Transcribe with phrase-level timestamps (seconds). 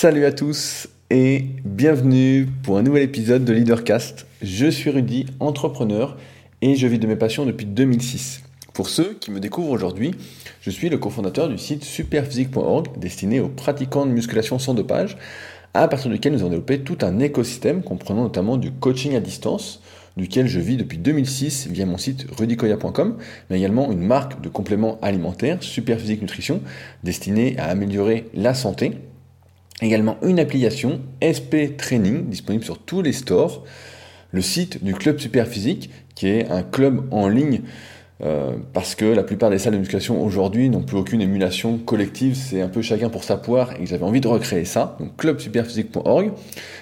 [0.00, 4.28] Salut à tous et bienvenue pour un nouvel épisode de Leadercast.
[4.42, 6.16] Je suis Rudy, entrepreneur
[6.62, 8.44] et je vis de mes passions depuis 2006.
[8.74, 10.12] Pour ceux qui me découvrent aujourd'hui,
[10.60, 15.18] je suis le cofondateur du site superphysique.org destiné aux pratiquants de musculation sans dopage,
[15.74, 19.82] à partir duquel nous avons développé tout un écosystème comprenant notamment du coaching à distance,
[20.16, 23.16] duquel je vis depuis 2006 via mon site rudicoya.com,
[23.50, 26.60] mais également une marque de compléments alimentaires, Superphysique Nutrition,
[27.02, 28.92] destinée à améliorer la santé.
[29.80, 33.64] Également une application SP Training disponible sur tous les stores,
[34.32, 37.60] le site du club Superphysique qui est un club en ligne
[38.24, 42.34] euh, parce que la plupart des salles de musculation aujourd'hui n'ont plus aucune émulation collective,
[42.34, 46.32] c'est un peu chacun pour sa poire et j'avais envie de recréer ça, donc clubsuperphysique.org,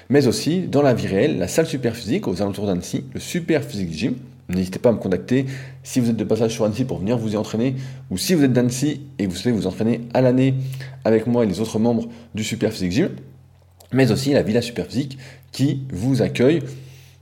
[0.09, 4.15] mais aussi dans la vie réelle, la salle Superphysique aux alentours d'Annecy, le Superphysique Gym.
[4.49, 5.45] N'hésitez pas à me contacter
[5.87, 7.77] si vous êtes de passage sur Annecy pour venir vous y entraîner
[8.11, 10.55] ou si vous êtes d'Annecy et vous souhaitez vous entraîner à l'année
[11.05, 13.11] avec moi et les autres membres du Superphysique Gym,
[13.93, 15.17] mais aussi la Villa Superphysique
[15.53, 16.61] qui vous accueille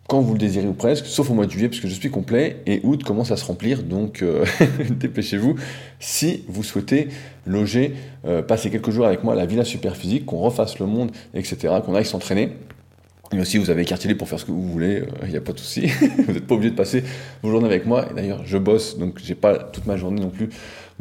[0.09, 2.62] quand vous le désirez ou presque, sauf au mois de juillet puisque je suis complet
[2.65, 4.47] et août commence à se remplir, donc euh,
[4.91, 5.57] dépêchez-vous
[6.01, 7.09] si vous souhaitez
[7.45, 11.11] loger, euh, passer quelques jours avec moi à la Villa Superphysique, qu'on refasse le monde,
[11.35, 12.53] etc., qu'on aille s'entraîner.
[13.35, 15.53] Et aussi, vous avez libre pour faire ce que vous voulez, il n'y a pas
[15.53, 15.87] de souci.
[16.27, 17.03] vous n'êtes pas obligé de passer
[17.43, 18.07] vos journées avec moi.
[18.15, 20.51] D'ailleurs, je bosse, donc j'ai pas toute ma journée non plus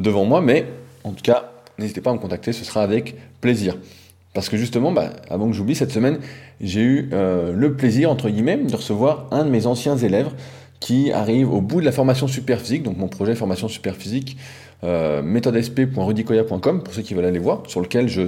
[0.00, 0.66] devant moi, mais
[1.04, 3.76] en tout cas, n'hésitez pas à me contacter, ce sera avec plaisir.
[4.32, 6.18] Parce que justement, bah, avant que j'oublie, cette semaine,
[6.60, 10.30] j'ai eu euh, le plaisir, entre guillemets, de recevoir un de mes anciens élèves
[10.80, 14.36] qui arrive au bout de la formation super physique, donc mon projet formation super physique,
[14.82, 18.22] euh, méthodesp.rudicoya.com, pour ceux qui veulent aller voir, sur lequel je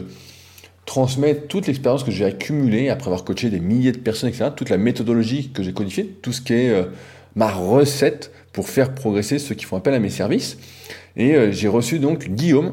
[0.87, 4.71] transmets toute l'expérience que j'ai accumulée après avoir coaché des milliers de personnes, etc., toute
[4.71, 6.85] la méthodologie que j'ai codifiée, tout ce qui est euh,
[7.35, 10.57] ma recette pour faire progresser ceux qui font appel à mes services.
[11.17, 12.73] Et euh, j'ai reçu donc Guillaume,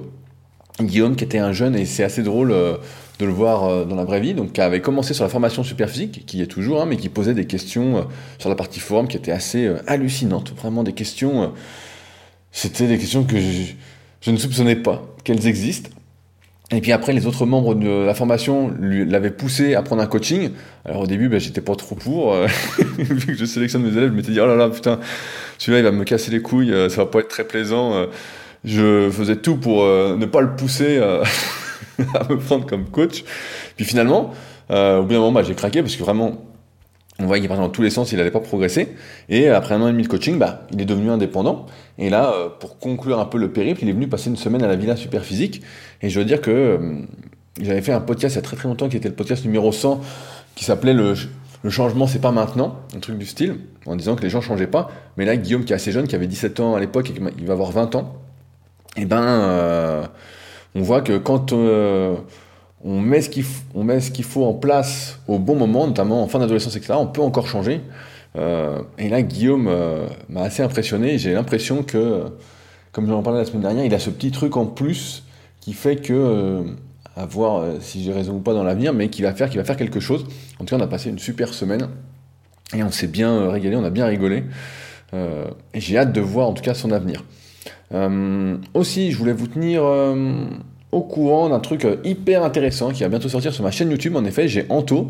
[0.79, 2.53] Guillaume qui était un jeune, et c'est assez drôle
[3.19, 5.63] de le voir euh, dans la vraie vie, donc qui avait commencé sur la formation
[5.63, 8.01] super physique, qui y est toujours, hein, mais qui posait des questions euh,
[8.39, 11.53] sur la partie forum qui étaient assez euh, hallucinantes, vraiment des questions,
[12.51, 15.89] c'était des questions que je, ne soupçonnais pas qu'elles existent.
[16.73, 20.51] Et puis après, les autres membres de la formation l'avaient poussé à prendre un coaching.
[20.85, 22.33] Alors au début, ben, j'étais pas trop pour.
[22.97, 24.99] vu que je sélectionne mes élèves, je m'étais dit, oh là là, putain,
[25.57, 28.07] celui-là, il va me casser les couilles, ça va pas être très plaisant.
[28.65, 30.97] je faisais tout pour ne pas le pousser
[31.99, 33.23] à me prendre comme coach.
[33.75, 34.33] Puis finalement,
[34.71, 36.41] euh, au bout d'un moment, bah, j'ai craqué parce que vraiment,
[37.19, 38.89] on voyait qu'il partait dans tous les sens, il n'allait pas progresser.
[39.29, 41.67] Et après un an et demi de coaching, bah, il est devenu indépendant.
[41.99, 44.63] Et là, euh, pour conclure un peu le périple, il est venu passer une semaine
[44.63, 45.61] à la Villa Superphysique.
[46.01, 47.01] Et je veux dire que euh,
[47.61, 49.71] j'avais fait un podcast il y a très très longtemps qui était le podcast numéro
[49.71, 50.01] 100
[50.55, 51.15] qui s'appelait le,
[51.69, 54.91] changement c'est pas maintenant, un truc du style, en disant que les gens changeaient pas.
[55.17, 57.45] Mais là, Guillaume qui est assez jeune, qui avait 17 ans à l'époque et qui
[57.45, 58.17] va avoir 20 ans,
[58.95, 60.09] et eh ben
[60.75, 62.15] on voit que quand euh,
[62.83, 66.93] on met ce qu'il faut en place au bon moment, notamment en fin d'adolescence, etc.,
[66.97, 67.81] on peut encore changer.
[68.35, 71.17] Euh, et là, Guillaume euh, m'a assez impressionné.
[71.17, 72.23] J'ai l'impression que,
[72.91, 75.23] comme j'en parlais la semaine dernière, il a ce petit truc en plus
[75.61, 76.63] qui fait que,
[77.15, 79.63] à voir si j'ai raison ou pas dans l'avenir, mais qui va faire, qui va
[79.63, 80.25] faire quelque chose.
[80.59, 81.87] En tout cas, on a passé une super semaine
[82.75, 84.43] et on s'est bien régalé, on a bien rigolé.
[85.13, 87.23] et j'ai hâte de voir en tout cas son avenir.
[87.93, 90.45] Euh, aussi, je voulais vous tenir euh,
[90.93, 94.15] au courant d'un truc euh, hyper intéressant qui va bientôt sortir sur ma chaîne YouTube.
[94.15, 95.09] En effet, j'ai Anto.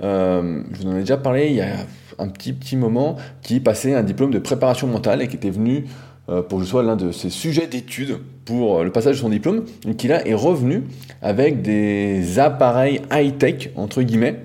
[0.00, 1.76] je vous en ai déjà parlé il y a
[2.18, 5.84] un petit petit moment, qui passait un diplôme de préparation mentale et qui était venu
[6.26, 9.64] pour que je sois l'un de ses sujets d'étude pour le passage de son diplôme,
[9.88, 10.82] et qui là est revenu
[11.22, 14.40] avec des appareils high-tech, entre guillemets,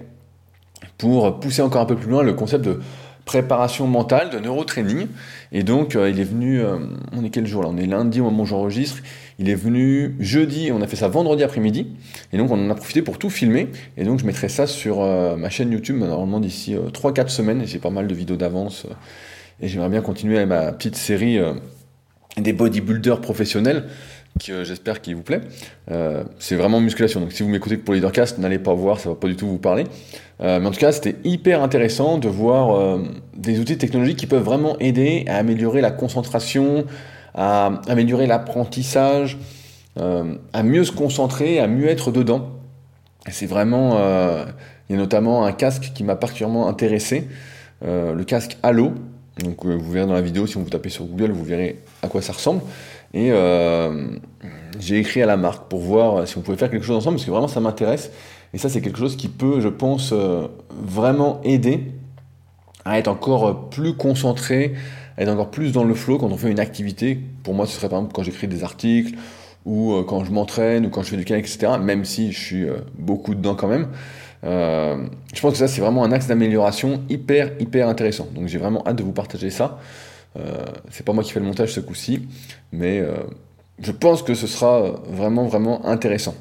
[1.00, 2.80] pour pousser encore un peu plus loin le concept de
[3.26, 5.08] préparation mentale, de neurotraining.
[5.52, 6.78] Et donc, euh, il est venu, euh,
[7.14, 7.70] on est quel jour là?
[7.72, 8.98] On est lundi au moment où j'enregistre.
[9.40, 11.88] Il est venu jeudi, on a fait ça vendredi après-midi.
[12.32, 13.70] Et donc, on en a profité pour tout filmer.
[13.98, 17.66] Et donc, je mettrai ça sur euh, ma chaîne YouTube, normalement d'ici 3-4 semaines.
[17.66, 18.86] J'ai pas mal de vidéos d'avance.
[19.62, 21.40] et j'aimerais bien continuer avec ma petite série
[22.38, 23.86] des bodybuilders professionnels
[24.40, 25.42] j'espère qu'il vous plaît.
[25.92, 27.20] Euh, c'est vraiment musculation.
[27.20, 29.48] Donc si vous m'écoutez que pour Leadercast, n'allez pas voir, ça va pas du tout
[29.48, 29.86] vous parler.
[30.42, 33.04] Euh, mais en tout cas, c'était hyper intéressant de voir euh,
[33.36, 36.86] des outils technologiques qui peuvent vraiment aider à améliorer la concentration,
[37.36, 39.38] à améliorer l'apprentissage,
[40.00, 42.50] à mieux se concentrer, à mieux être dedans.
[43.30, 43.98] C'est vraiment,
[44.90, 47.28] il y a notamment un casque qui m'a particulièrement intéressé,
[47.84, 48.94] le casque Halo.
[49.40, 52.22] Donc vous verrez dans la vidéo, si vous tapez sur Google, vous verrez à quoi
[52.22, 52.62] ça ressemble.
[53.14, 54.08] Et euh,
[54.80, 57.26] j'ai écrit à la marque pour voir si on pouvait faire quelque chose ensemble, parce
[57.26, 58.12] que vraiment ça m'intéresse.
[58.54, 61.92] Et ça, c'est quelque chose qui peut, je pense, euh, vraiment aider
[62.86, 64.74] à être encore plus concentré,
[65.18, 67.20] à être encore plus dans le flow quand on fait une activité.
[67.44, 69.16] Pour moi, ce serait par exemple quand j'écris des articles,
[69.66, 72.66] ou quand je m'entraîne, ou quand je fais du kayak, etc., même si je suis
[73.00, 73.88] beaucoup dedans quand même.
[74.44, 78.28] je pense que ça, c'est vraiment un axe d'amélioration hyper, hyper intéressant.
[78.36, 79.80] Donc j'ai vraiment hâte de vous partager ça.
[80.90, 82.28] C'est pas moi qui fais le montage ce coup-ci,
[82.72, 83.04] mais
[83.80, 86.36] je pense que ce sera vraiment, vraiment intéressant.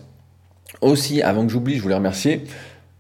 [0.81, 2.45] Aussi, avant que j'oublie, je voulais remercier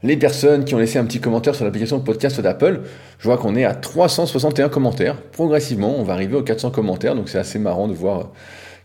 [0.02, 2.82] les personnes qui ont laissé un petit commentaire sur l'application de podcast d'Apple.
[3.18, 5.20] Je vois qu'on est à 361 commentaires.
[5.32, 8.30] Progressivement, on va arriver aux 400 commentaires, donc c'est assez marrant de voir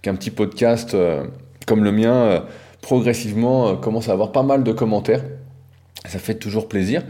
[0.02, 1.26] qu'un petit podcast euh,
[1.66, 2.40] comme le mien, euh,
[2.82, 5.24] progressivement, euh, commence à avoir pas mal de commentaires.
[6.08, 7.04] Ça fait toujours plaisir.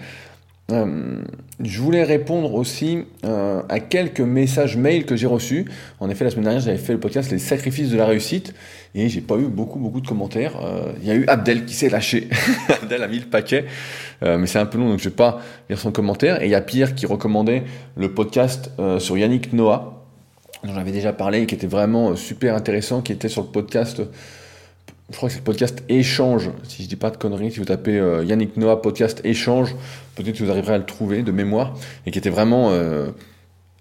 [0.70, 1.24] Euh,
[1.64, 5.66] je voulais répondre aussi euh, à quelques messages mails que j'ai reçus.
[6.00, 8.54] En effet, la semaine dernière, j'avais fait le podcast Les sacrifices de la réussite
[8.94, 10.60] et j'ai pas eu beaucoup, beaucoup de commentaires.
[10.62, 12.28] Euh, il y a eu Abdel qui s'est lâché.
[12.82, 13.66] Abdel a mis le paquet,
[14.22, 16.42] mais c'est un peu long donc je vais pas lire son commentaire.
[16.42, 17.64] Et il y a Pierre qui recommandait
[17.96, 20.06] le podcast sur Yannick Noah,
[20.64, 24.02] dont j'avais déjà parlé et qui était vraiment super intéressant, qui était sur le podcast
[25.10, 27.66] je crois que c'est le podcast Échange, si je dis pas de conneries, si vous
[27.66, 29.74] tapez euh, Yannick Noah podcast Échange,
[30.16, 31.76] peut-être que vous arriverez à le trouver de mémoire,
[32.06, 33.08] et qui était vraiment euh,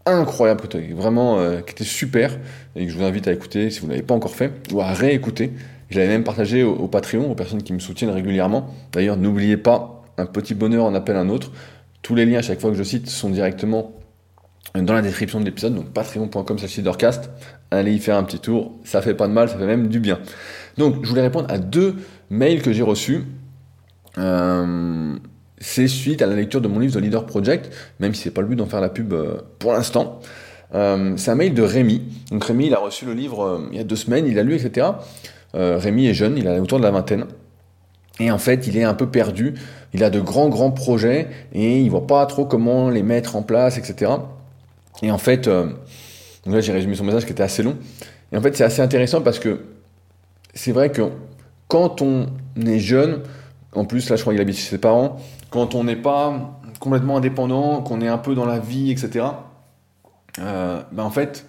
[0.06, 0.62] incroyable,
[0.94, 2.38] vraiment, euh, qui était super,
[2.76, 4.80] et que je vous invite à écouter si vous ne l'avez pas encore fait, ou
[4.80, 5.50] à réécouter.
[5.90, 8.72] Je l'avais même partagé au, Patreon, aux personnes qui me soutiennent régulièrement.
[8.92, 11.52] D'ailleurs, n'oubliez pas, un petit bonheur en appelle un autre.
[12.02, 13.92] Tous les liens à chaque fois que je cite sont directement
[14.74, 17.30] dans la description de l'épisode, donc patreon.com leadercast.
[17.70, 20.00] Allez y faire un petit tour, ça fait pas de mal, ça fait même du
[20.00, 20.18] bien.
[20.78, 21.96] Donc, je voulais répondre à deux
[22.30, 23.24] mails que j'ai reçus.
[24.18, 25.16] Euh,
[25.58, 28.42] c'est suite à la lecture de mon livre The Leader Project, même si c'est pas
[28.42, 30.20] le but d'en faire la pub euh, pour l'instant.
[30.74, 32.02] Euh, c'est un mail de Rémi.
[32.30, 34.54] Donc Rémi, il a reçu le livre il y a deux semaines, il l'a lu,
[34.54, 34.88] etc.
[35.54, 37.24] Rémi est jeune, il a autour de la vingtaine.
[38.20, 39.54] Et en fait, il est un peu perdu.
[39.94, 43.42] Il a de grands, grands projets et il voit pas trop comment les mettre en
[43.42, 44.12] place, etc.
[45.02, 47.76] Et en fait, là, j'ai résumé son message qui était assez long.
[48.32, 49.60] Et en fait, c'est assez intéressant parce que
[50.56, 51.02] c'est vrai que
[51.68, 52.26] quand on
[52.64, 53.22] est jeune,
[53.72, 55.18] en plus là je crois qu'il habite chez ses parents,
[55.50, 59.26] quand on n'est pas complètement indépendant, qu'on est un peu dans la vie, etc.,
[60.38, 61.46] euh, ben en fait,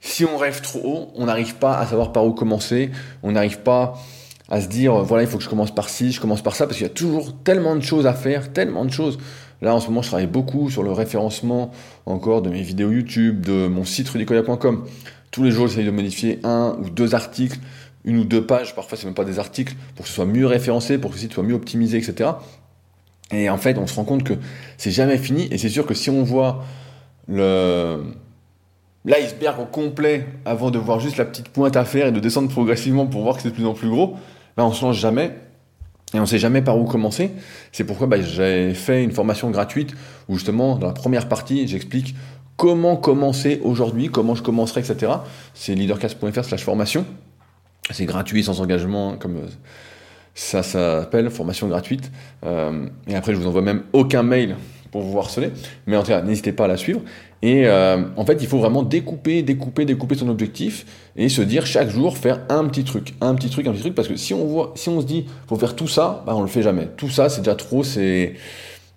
[0.00, 2.90] si on rêve trop haut, on n'arrive pas à savoir par où commencer,
[3.22, 3.98] on n'arrive pas
[4.48, 6.66] à se dire, voilà, il faut que je commence par ci, je commence par ça,
[6.66, 9.18] parce qu'il y a toujours tellement de choses à faire, tellement de choses.
[9.60, 11.72] Là, en ce moment, je travaille beaucoup sur le référencement
[12.06, 14.86] encore de mes vidéos YouTube, de mon site rudicoya.com.
[15.30, 17.58] Tous les jours, j'essaie de modifier un ou deux articles
[18.04, 20.46] une ou deux pages, parfois c'est même pas des articles, pour que ce soit mieux
[20.46, 22.30] référencé, pour que le site soit mieux optimisé, etc.
[23.30, 24.34] Et en fait, on se rend compte que
[24.78, 26.64] c'est jamais fini, et c'est sûr que si on voit
[29.04, 32.48] l'iceberg au complet avant de voir juste la petite pointe à faire et de descendre
[32.48, 34.16] progressivement pour voir que c'est de plus en plus gros,
[34.56, 35.36] ben on se lance jamais
[36.14, 37.30] et on sait jamais par où commencer.
[37.70, 39.94] C'est pourquoi ben, j'ai fait une formation gratuite
[40.28, 42.14] où justement dans la première partie j'explique
[42.56, 45.12] comment commencer aujourd'hui, comment je commencerai, etc.
[45.54, 47.04] C'est leadercast.fr slash formation.
[47.90, 49.48] C'est gratuit, sans engagement, comme euh,
[50.34, 52.10] ça s'appelle, formation gratuite.
[52.44, 54.56] Euh, et après, je vous envoie même aucun mail
[54.90, 55.50] pour vous harceler.
[55.86, 57.00] Mais en tout cas, n'hésitez pas à la suivre.
[57.42, 60.86] Et euh, en fait, il faut vraiment découper, découper, découper son objectif
[61.16, 63.94] et se dire chaque jour faire un petit truc, un petit truc, un petit truc.
[63.94, 66.42] Parce que si on voit, si on se dit faut faire tout ça, bah, on
[66.42, 66.88] le fait jamais.
[66.96, 67.84] Tout ça, c'est déjà trop.
[67.84, 68.34] C'est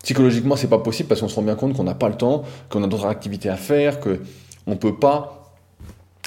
[0.03, 2.43] psychologiquement, c'est pas possible parce qu'on se rend bien compte qu'on n'a pas le temps,
[2.69, 4.19] qu'on a d'autres activités à faire, que
[4.65, 5.40] on peut pas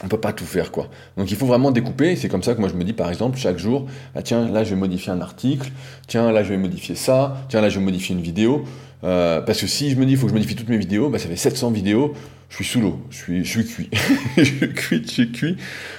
[0.03, 0.89] on peut pas tout faire quoi.
[1.17, 2.17] Donc il faut vraiment découper.
[2.17, 4.65] C'est comme ça que moi je me dis par exemple chaque jour, ah, tiens là
[4.65, 5.71] je vais modifier un article,
[6.07, 8.65] tiens là je vais modifier ça, tiens là je vais modifier une vidéo.
[9.05, 11.11] Euh, parce que si je me dis il faut que je modifie toutes mes vidéos,
[11.11, 12.15] bah, ça fait 700 vidéos,
[12.49, 13.91] je suis sous l'eau, je suis, je suis cuit,
[14.39, 15.57] je suis cuit, je suis cuit.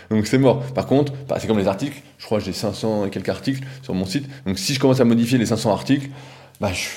[0.10, 0.62] Donc c'est mort.
[0.74, 2.02] Par contre, bah, c'est comme les articles.
[2.18, 4.26] Je crois que j'ai 500 et quelques articles sur mon site.
[4.46, 6.10] Donc si je commence à modifier les 500 articles,
[6.60, 6.88] bah je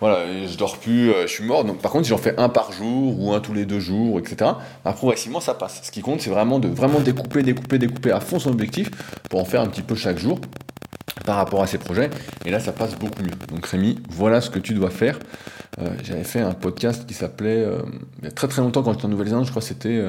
[0.00, 1.64] voilà, je dors plus, euh, je suis mort.
[1.64, 4.18] Donc, par contre, si j'en fais un par jour ou un tous les deux jours,
[4.18, 4.52] etc.,
[4.84, 5.80] bah, progressivement, ça passe.
[5.82, 8.90] Ce qui compte, c'est vraiment de vraiment découper, découper, découper à fond son objectif
[9.28, 10.40] pour en faire un petit peu chaque jour
[11.26, 12.08] par rapport à ses projets.
[12.46, 13.36] Et là, ça passe beaucoup mieux.
[13.50, 15.18] Donc, Rémi, voilà ce que tu dois faire.
[15.78, 17.82] Euh, j'avais fait un podcast qui s'appelait, euh,
[18.20, 20.02] il y a très très longtemps quand j'étais en Nouvelle-Zélande, je crois que c'était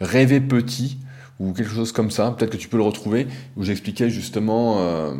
[0.00, 0.98] Rêver petit
[1.40, 2.30] ou quelque chose comme ça.
[2.36, 3.26] Peut-être que tu peux le retrouver,
[3.56, 5.14] où j'expliquais justement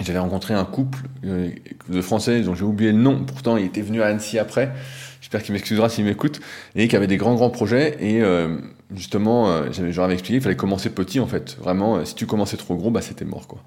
[0.00, 1.50] j'avais rencontré un couple euh,
[1.88, 4.72] de Français dont j'ai oublié le nom, pourtant il était venu à Annecy après,
[5.20, 6.40] j'espère qu'il m'excusera s'il m'écoute,
[6.74, 8.56] et qui avait des grands grands projets, et euh,
[8.94, 12.74] justement, euh, j'avais, expliqué qu'il fallait commencer petit en fait, vraiment, si tu commençais trop
[12.74, 13.62] gros, bah c'était mort quoi.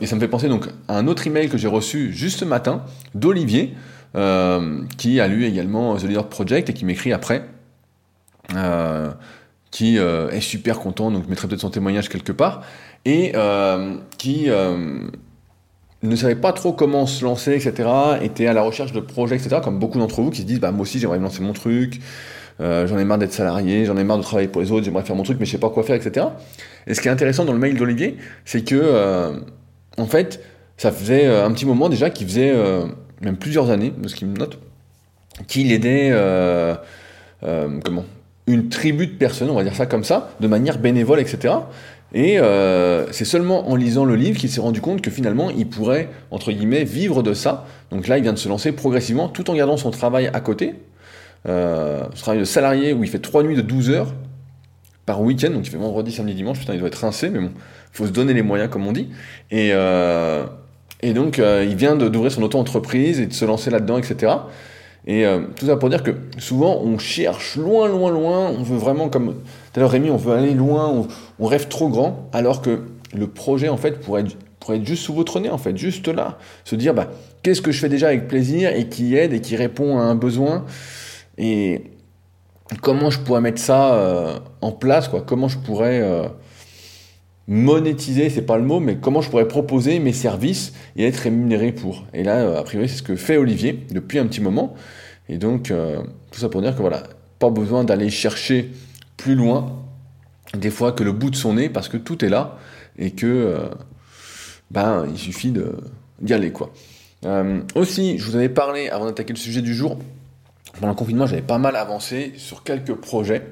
[0.00, 2.44] et ça me fait penser donc à un autre email que j'ai reçu juste ce
[2.44, 2.82] matin
[3.14, 3.74] d'Olivier,
[4.98, 7.48] qui a lu également The Leader Project et qui m'écrit après,
[9.70, 12.62] qui est super content, donc je mettrai peut-être son témoignage quelque part,
[13.04, 14.98] et euh, qui euh,
[16.02, 17.88] ne savait pas trop comment se lancer, etc.,
[18.22, 20.72] était à la recherche de projets, etc., comme beaucoup d'entre vous qui se disent, bah,
[20.72, 22.00] moi aussi j'aimerais lancer mon truc,
[22.60, 25.16] j'en ai marre d'être salarié, j'en ai marre de travailler pour les autres, j'aimerais faire
[25.16, 26.26] mon truc, mais je sais pas quoi faire, etc.
[26.86, 29.42] Et ce qui est intéressant dans le mail d'Olivier, c'est que,
[29.98, 30.40] en fait,
[30.76, 32.54] ça faisait un petit moment déjà qu'il faisait,
[33.20, 34.58] même plusieurs années, de ce qu'il me note,
[35.48, 36.12] qu'il aidait,
[37.42, 38.04] comment,
[38.46, 41.54] une tribu de personnes, on va dire ça comme ça, de manière bénévole, etc.
[42.14, 45.66] Et euh, c'est seulement en lisant le livre qu'il s'est rendu compte que finalement, il
[45.66, 47.66] pourrait, entre guillemets, vivre de ça.
[47.90, 50.74] Donc là, il vient de se lancer progressivement, tout en gardant son travail à côté.
[51.46, 54.14] Euh, son travail de salarié où il fait trois nuits de 12 heures
[55.06, 57.50] par week-end, donc il fait vendredi, samedi, dimanche, putain, il doit être rincé, mais bon,
[57.52, 59.08] il faut se donner les moyens, comme on dit.
[59.50, 60.44] Et, euh,
[61.02, 64.32] et donc, euh, il vient d'ouvrir son auto-entreprise et de se lancer là-dedans, etc.
[65.06, 68.78] Et euh, tout ça pour dire que souvent on cherche loin, loin, loin, on veut
[68.78, 71.06] vraiment, comme tout à l'heure Rémi, on veut aller loin,
[71.38, 72.84] on, rêve trop grand, alors que
[73.14, 76.38] le projet en fait pourrait être, être juste sous votre nez, en fait, juste là.
[76.64, 77.10] Se dire, bah,
[77.42, 80.14] qu'est-ce que je fais déjà avec plaisir et qui aide et qui répond à un
[80.14, 80.64] besoin?
[81.36, 81.82] Et
[82.80, 86.00] comment je pourrais mettre ça euh, en place, quoi, comment je pourrais.
[86.00, 86.28] Euh,
[87.46, 91.72] monétiser, c'est pas le mot, mais comment je pourrais proposer mes services et être rémunéré
[91.72, 92.04] pour.
[92.14, 94.74] Et là, euh, a priori, c'est ce que fait Olivier depuis un petit moment.
[95.28, 97.02] Et donc, euh, tout ça pour dire que voilà,
[97.38, 98.70] pas besoin d'aller chercher
[99.16, 99.82] plus loin,
[100.54, 102.58] des fois que le bout de son nez, parce que tout est là
[102.98, 103.68] et que euh,
[104.70, 105.52] ben, il suffit
[106.20, 106.72] d'y aller quoi.
[107.74, 109.98] aussi, je vous avais parlé avant d'attaquer le sujet du jour.
[110.74, 113.42] Pendant le confinement, j'avais pas mal avancé sur quelques projets.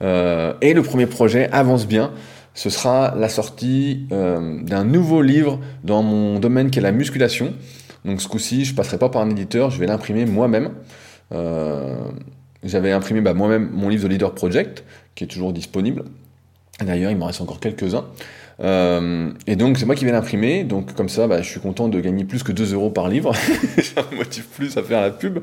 [0.00, 2.12] et le premier projet avance bien
[2.54, 7.54] ce sera la sortie euh, d'un nouveau livre dans mon domaine qui est la musculation.
[8.04, 10.72] Donc ce coup-ci, je ne passerai pas par un éditeur, je vais l'imprimer moi-même.
[11.32, 11.96] Euh,
[12.64, 16.04] j'avais imprimé bah, moi-même mon livre de Leader Project, qui est toujours disponible.
[16.80, 18.06] D'ailleurs, il m'en reste encore quelques-uns.
[18.62, 20.64] Euh, et donc, c'est moi qui vais l'imprimer.
[20.64, 23.34] Donc, comme ça, bah, je suis content de gagner plus que 2 euros par livre.
[23.82, 25.38] ça me motive plus à faire la pub.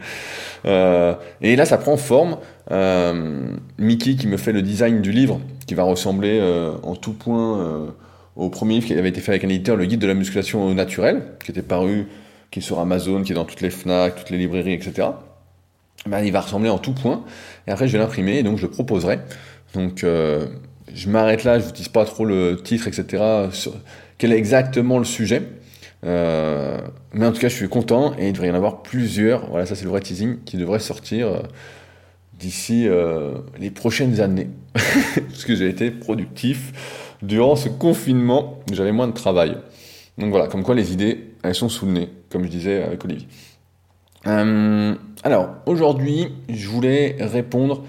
[0.65, 2.37] et là, ça prend forme.
[2.69, 7.59] Mickey, qui me fait le design du livre, qui va ressembler euh, en tout point
[7.59, 7.87] euh,
[8.35, 10.73] au premier livre qui avait été fait avec un éditeur, le guide de la musculation
[10.73, 12.07] naturelle, qui était paru,
[12.49, 15.09] qui est sur Amazon, qui est dans toutes les FNAC, toutes les librairies, etc.
[16.05, 17.23] Ben, il va ressembler en tout point.
[17.67, 19.19] Et après, je vais l'imprimer et donc je le proposerai.
[19.73, 20.47] Donc, euh,
[20.93, 23.23] je m'arrête là, je vous dis pas trop le titre, etc.
[24.17, 25.41] Quel est exactement le sujet.
[26.03, 29.49] mais en tout cas, je suis content et il devrait y en avoir plusieurs.
[29.49, 31.41] Voilà, ça c'est le vrai teasing qui devrait sortir
[32.37, 39.07] d'ici euh, les prochaines années, parce que j'ai été productif durant ce confinement, j'avais moins
[39.07, 39.57] de travail.
[40.17, 43.03] Donc voilà, comme quoi les idées, elles sont sous le nez, comme je disais avec
[43.05, 43.27] Olivier.
[44.25, 47.83] Euh, alors, aujourd'hui, je voulais répondre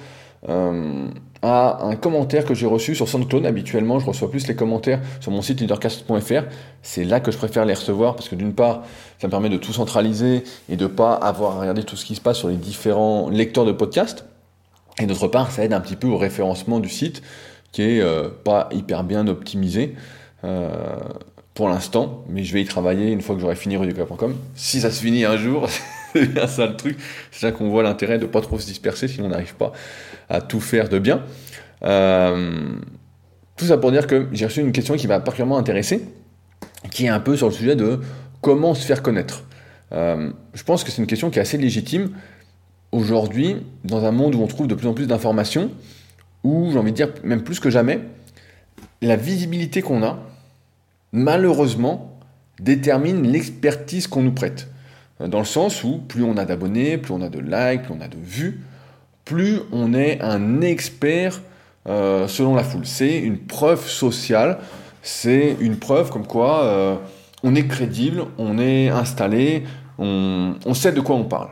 [0.49, 1.09] euh,
[1.43, 3.47] à un commentaire que j'ai reçu sur SoundCloud.
[3.47, 6.45] Habituellement, je reçois plus les commentaires sur mon site leadercast.fr.
[6.83, 8.83] C'est là que je préfère les recevoir parce que d'une part,
[9.19, 12.15] ça me permet de tout centraliser et de pas avoir à regarder tout ce qui
[12.15, 14.25] se passe sur les différents lecteurs de podcasts.
[15.01, 17.23] Et d'autre part, ça aide un petit peu au référencement du site,
[17.73, 19.95] qui est euh, pas hyper bien optimisé
[20.45, 20.71] euh,
[21.55, 24.35] pour l'instant, mais je vais y travailler une fois que j'aurai fini rudicola.com.
[24.55, 25.69] Si ça se finit un jour,
[26.13, 26.99] c'est bien ça le truc.
[27.31, 29.73] C'est là qu'on voit l'intérêt de pas trop se disperser, sinon on n'arrive pas
[30.29, 31.23] à tout faire de bien.
[31.85, 32.73] Euh,
[33.57, 36.03] tout ça pour dire que j'ai reçu une question qui m'a particulièrement intéressé,
[36.91, 38.01] qui est un peu sur le sujet de
[38.41, 39.43] comment se faire connaître.
[39.91, 42.13] je pense que c'est une question qui est assez légitime
[42.93, 45.71] aujourd'hui, dans un monde où on trouve de plus en plus d'informations,
[46.45, 48.01] où j'ai envie de dire, même plus que jamais,
[49.03, 50.19] la visibilité qu'on a,
[51.13, 52.19] malheureusement,
[52.61, 54.69] détermine l'expertise qu'on nous prête.
[55.21, 58.01] Dans le sens où plus on a d'abonnés, plus on a de likes, plus on
[58.01, 58.61] a de vues,
[59.25, 61.41] plus on est un expert
[61.89, 62.87] euh, selon la foule.
[62.87, 64.59] C'est une preuve sociale,
[65.03, 66.97] c'est une preuve comme quoi euh,
[67.43, 69.65] on est crédible, on est installé,
[69.99, 71.51] on sait de quoi on parle.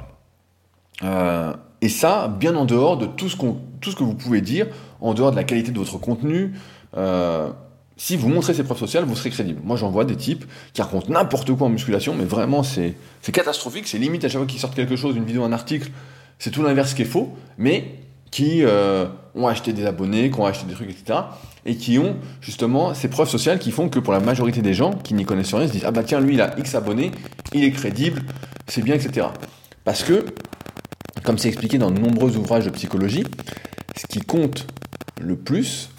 [1.02, 4.66] Euh, et ça, bien en dehors de tout ce, que vous pouvez dire,
[5.00, 6.54] en dehors de la qualité de votre contenu.
[6.96, 7.50] Euh,
[7.98, 9.60] si vous montrez ces preuves sociales, vous serez crédible.
[9.64, 12.94] Moi, j'en vois des types qui racontent n'importe quoi en musculation, mais vraiment, c'est
[13.32, 13.86] catastrophique.
[13.88, 15.90] C'est limite à chaque fois qu'ils sortent quelque chose, une vidéo, un article,
[16.38, 17.94] c'est tout l'inverse qui est faux, mais
[18.30, 21.20] qui euh, ont acheté des abonnés, qui ont acheté des trucs, etc.
[21.64, 24.92] Et qui ont justement ces preuves sociales qui font que pour la majorité des gens
[24.92, 27.12] qui n'y connaissent rien, se disent Ah bah tiens, lui, il a X abonnés,
[27.54, 28.22] il est crédible,
[28.66, 29.28] c'est bien, etc.
[29.84, 30.26] Parce que
[31.26, 33.24] comme c'est expliqué dans de nombreux ouvrages de psychologie,
[33.96, 34.66] ce qui compte
[35.20, 35.90] le plus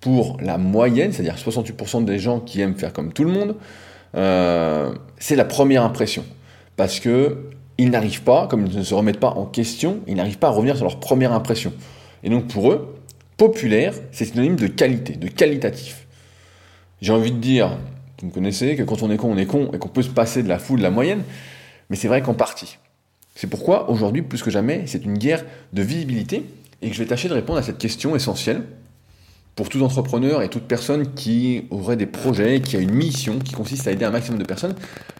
[0.00, 3.54] pour la moyenne, c'est-à-dire 68% des gens qui aiment faire comme tout le monde,
[4.16, 6.24] euh, c'est la première impression.
[6.76, 10.38] Parce que ils n'arrivent pas, comme ils ne se remettent pas en question, ils n'arrivent
[10.38, 11.72] pas à revenir sur leur première impression.
[12.24, 12.96] Et donc pour eux,
[13.36, 16.06] populaire, c'est synonyme de qualité, de qualitatif.
[17.00, 17.76] J'ai envie de dire,
[18.20, 20.10] vous me connaissez, que quand on est con, on est con, et qu'on peut se
[20.10, 21.22] passer de la foule, de la moyenne,
[21.90, 22.78] mais c'est vrai qu'en partie.
[23.34, 26.44] C'est pourquoi aujourd'hui, plus que jamais, c'est une guerre de visibilité.
[26.82, 28.64] et que je vais tâcher de répondre à cette question essentielle
[29.54, 33.52] pour tout entrepreneur et toute personne qui aurait des projets, qui a une mission qui
[33.52, 34.74] consiste à aider un maximum de personnes,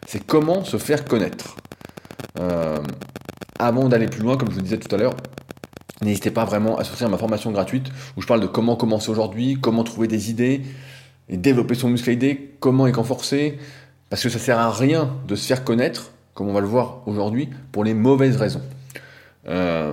[0.07, 1.57] c'est comment se faire connaître.
[2.41, 2.79] Euh,
[3.59, 5.15] avant d'aller plus loin, comme je vous disais tout à l'heure,
[6.01, 9.11] n'hésitez pas vraiment à souscrire à ma formation gratuite où je parle de comment commencer
[9.11, 10.63] aujourd'hui, comment trouver des idées
[11.29, 13.59] et développer son muscle à idées, comment y renforcer,
[14.11, 16.11] parce que ça sert à rien de se faire connaître,
[16.43, 18.63] comme on va le voir aujourd'hui, pour les mauvaises raisons.
[19.47, 19.93] Euh,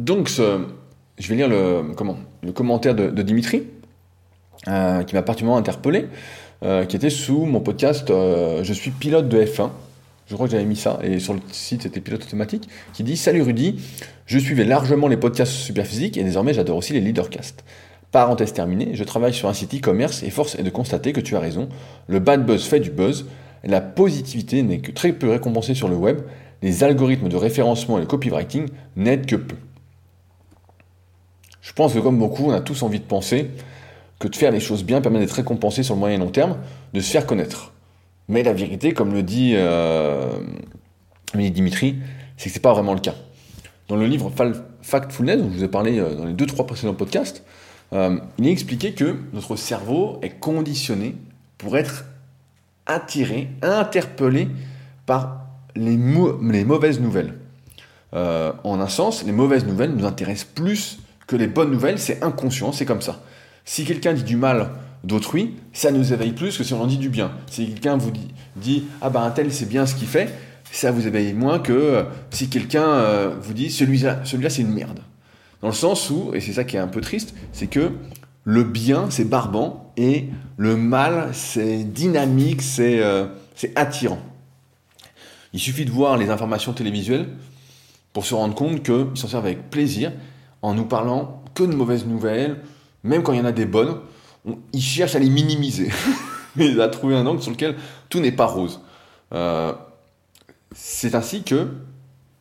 [0.00, 3.62] donc, je vais lire le, comment, le commentaire de, Dimitri,
[4.66, 6.08] euh, qui m'a particulièrement interpellé,
[6.64, 9.70] euh, qui était sous mon podcast Je suis pilote de F1.
[10.26, 13.16] Je crois que j'avais mis ça, et sur le site c'était pilote automatique, qui dit
[13.16, 13.78] Salut Rudy,
[14.26, 17.62] je suivais largement les podcasts super physiques et désormais j'adore aussi les leadercasts.
[18.10, 21.36] Parenthèse terminée, je travaille sur un site e-commerce et force est de constater que tu
[21.36, 21.68] as raison,
[22.08, 23.26] le bad buzz fait du buzz,
[23.66, 26.20] la positivité n'est que très peu récompensée sur le web,
[26.62, 29.56] les algorithmes de référencement et le copywriting n'aident que peu.
[31.60, 33.50] Je pense que comme beaucoup, on a tous envie de penser
[34.18, 36.58] que de faire les choses bien permet d'être récompensé sur le moyen et long terme,
[36.92, 37.72] de se faire connaître.
[38.28, 40.30] Mais la vérité, comme le dit euh,
[41.34, 41.96] Dimitri,
[42.36, 43.14] c'est que ce n'est pas vraiment le cas.
[43.88, 44.32] Dans le livre
[44.82, 47.44] Factfulness, dont je vous ai parlé euh, dans les deux trois précédents podcasts,
[47.92, 51.16] euh, il est expliqué que notre cerveau est conditionné
[51.58, 52.06] pour être
[52.86, 54.48] attiré, interpellé
[55.06, 57.34] par les, mauvaises nouvelles.
[58.14, 62.22] Euh, en un sens, les mauvaises nouvelles nous intéressent plus que les bonnes nouvelles, c'est
[62.22, 63.20] inconscient, c'est comme ça.
[63.64, 64.70] Si quelqu'un dit du mal
[65.02, 67.32] d'autrui, ça nous éveille plus que si on en dit du bien.
[67.50, 68.12] Si quelqu'un vous
[68.56, 70.32] dit, ah ben un tel c'est bien ce qu'il fait,
[70.70, 74.72] ça vous éveille moins que euh, si quelqu'un euh, vous dit celui-là celui c'est une
[74.72, 75.00] merde.
[75.60, 77.90] Dans le sens où, et c'est ça qui est un peu triste, c'est que
[78.44, 83.02] le bien c'est barbant et le mal c'est dynamique, c'est
[83.74, 84.20] attirant.
[85.52, 87.28] Il suffit de voir les informations télévisuelles
[88.12, 90.12] pour se rendre compte qu'ils s'en servent avec plaisir
[90.62, 92.60] en nous parlant que de mauvaises nouvelles,
[93.02, 93.98] même quand il y en a des bonnes,
[94.72, 95.90] ils cherchent à les minimiser,
[96.56, 97.76] mais à trouver un angle sur lequel
[98.08, 98.80] tout n'est pas rose.
[99.32, 99.72] Euh,
[100.74, 101.68] c'est ainsi que,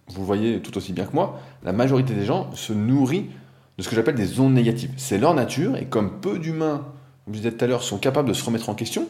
[0.07, 3.29] vous voyez tout aussi bien que moi, la majorité des gens se nourrit
[3.77, 4.91] de ce que j'appelle des ondes négatives.
[4.97, 6.85] C'est leur nature, et comme peu d'humains,
[7.25, 9.07] comme je disais tout à l'heure, sont capables de se remettre en question,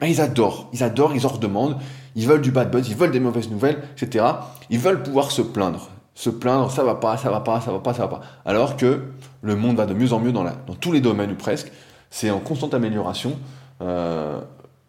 [0.00, 1.76] ben, ils adorent, ils adorent, ils en redemandent,
[2.14, 4.24] ils veulent du bad buzz, ils veulent des mauvaises nouvelles, etc.
[4.70, 5.90] Ils veulent pouvoir se plaindre.
[6.14, 8.20] Se plaindre, ça va pas, ça va pas, ça va pas, ça va pas.
[8.44, 9.02] Alors que
[9.42, 10.44] le monde va de mieux en mieux dans,
[10.80, 11.70] tous les domaines ou presque.
[12.10, 13.38] C'est en constante amélioration.
[13.80, 14.40] Euh,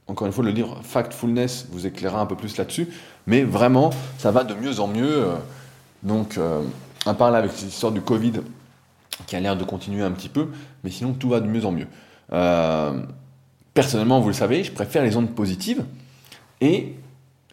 [0.07, 2.87] encore une fois, le livre Factfulness vous éclairera un peu plus là-dessus.
[3.27, 5.23] Mais vraiment, ça va de mieux en mieux.
[5.23, 5.35] Euh,
[6.01, 6.61] donc, euh,
[7.05, 8.33] à part là avec cette histoire du Covid
[9.27, 10.49] qui a l'air de continuer un petit peu,
[10.83, 11.87] mais sinon tout va de mieux en mieux.
[13.73, 15.83] personnellement, vous le savez, je préfère les ondes positives.
[16.61, 16.95] Et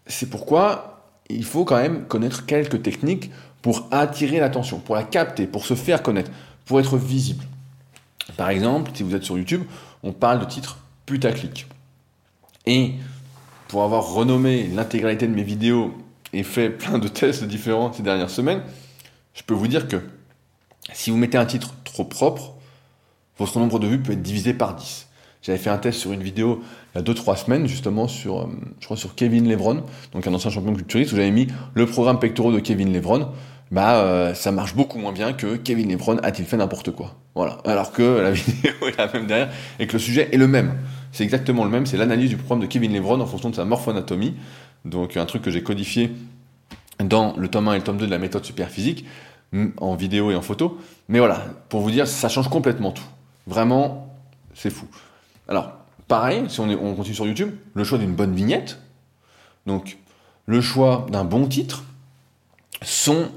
[0.06, 0.96] c'est pourquoi
[1.28, 3.30] il faut quand même connaître quelques techniques
[3.62, 6.30] pour attirer l'attention, pour la capter, pour se faire connaître,
[6.64, 7.44] pour être visible.
[8.36, 9.62] Par exemple, si vous êtes sur YouTube,
[10.02, 11.66] on parle de titres putaclic.
[12.66, 12.94] Et
[13.68, 15.94] pour avoir renommé l'intégralité de mes vidéos
[16.32, 18.62] et fait plein de tests différents ces dernières semaines,
[19.34, 20.00] je peux vous dire que
[20.92, 22.54] si vous mettez un titre trop propre,
[23.38, 25.08] votre nombre de vues peut être divisé par 10.
[25.42, 26.62] J'avais fait un test sur une vidéo
[26.94, 30.74] il y a 2-3 semaines, justement, sur, euh, sur Kevin Levron, donc un ancien champion
[30.74, 33.28] culturiste, où j'avais mis le programme pectoraux de Kevin Levron.
[33.70, 37.14] Bah, euh, ça marche beaucoup moins bien que Kevin Levron a-t-il fait n'importe quoi.
[37.34, 37.58] Voilà.
[37.64, 40.74] Alors que la vidéo est la même derrière et que le sujet est le même.
[41.12, 41.86] C'est exactement le même.
[41.86, 44.34] C'est l'analyse du programme de Kevin Levron en fonction de sa morphoanatomie.
[44.84, 46.12] Donc, un truc que j'ai codifié
[47.04, 49.04] dans le tome 1 et le tome 2 de la méthode superphysique,
[49.78, 50.78] en vidéo et en photo.
[51.08, 53.04] Mais voilà, pour vous dire, ça change complètement tout.
[53.46, 54.08] Vraiment,
[54.54, 54.86] c'est fou.
[55.48, 55.72] Alors,
[56.08, 58.78] pareil, si on, continue sur YouTube, le choix d'une bonne vignette,
[59.66, 59.98] donc
[60.46, 61.84] le choix d'un bon titre,
[62.82, 63.28] sont,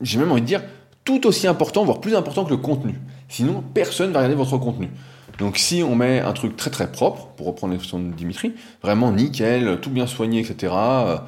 [0.00, 0.62] j'ai même envie de dire,
[1.04, 3.00] tout aussi important, voire plus important que le contenu.
[3.28, 4.90] Sinon, personne ne va regarder votre contenu.
[5.38, 9.12] Donc si on met un truc très très propre, pour reprendre l'expression de Dimitri, vraiment
[9.12, 11.18] nickel, tout bien soigné, etc., euh,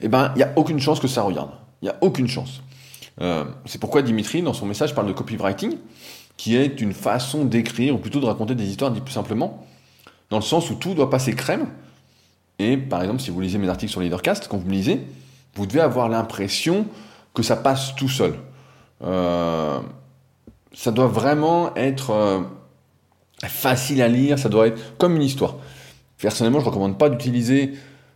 [0.00, 1.50] eh ben, il n'y a aucune chance que ça regarde.
[1.82, 2.62] Il n'y a aucune chance.
[3.20, 5.76] Euh, c'est pourquoi Dimitri, dans son message, parle de copywriting
[6.40, 9.66] qui est une façon d'écrire, ou plutôt de raconter des histoires, dit plus simplement,
[10.30, 11.66] dans le sens où tout doit passer crème.
[12.58, 15.02] Et par exemple, si vous lisez mes articles sur Leadercast, quand vous me lisez,
[15.54, 16.86] vous devez avoir l'impression
[17.34, 18.36] que ça passe tout seul.
[19.02, 19.80] Euh,
[20.72, 22.40] ça doit vraiment être euh,
[23.46, 25.56] facile à lire, ça doit être comme une histoire.
[26.16, 27.74] Personnellement, je ne recommande pas d'utiliser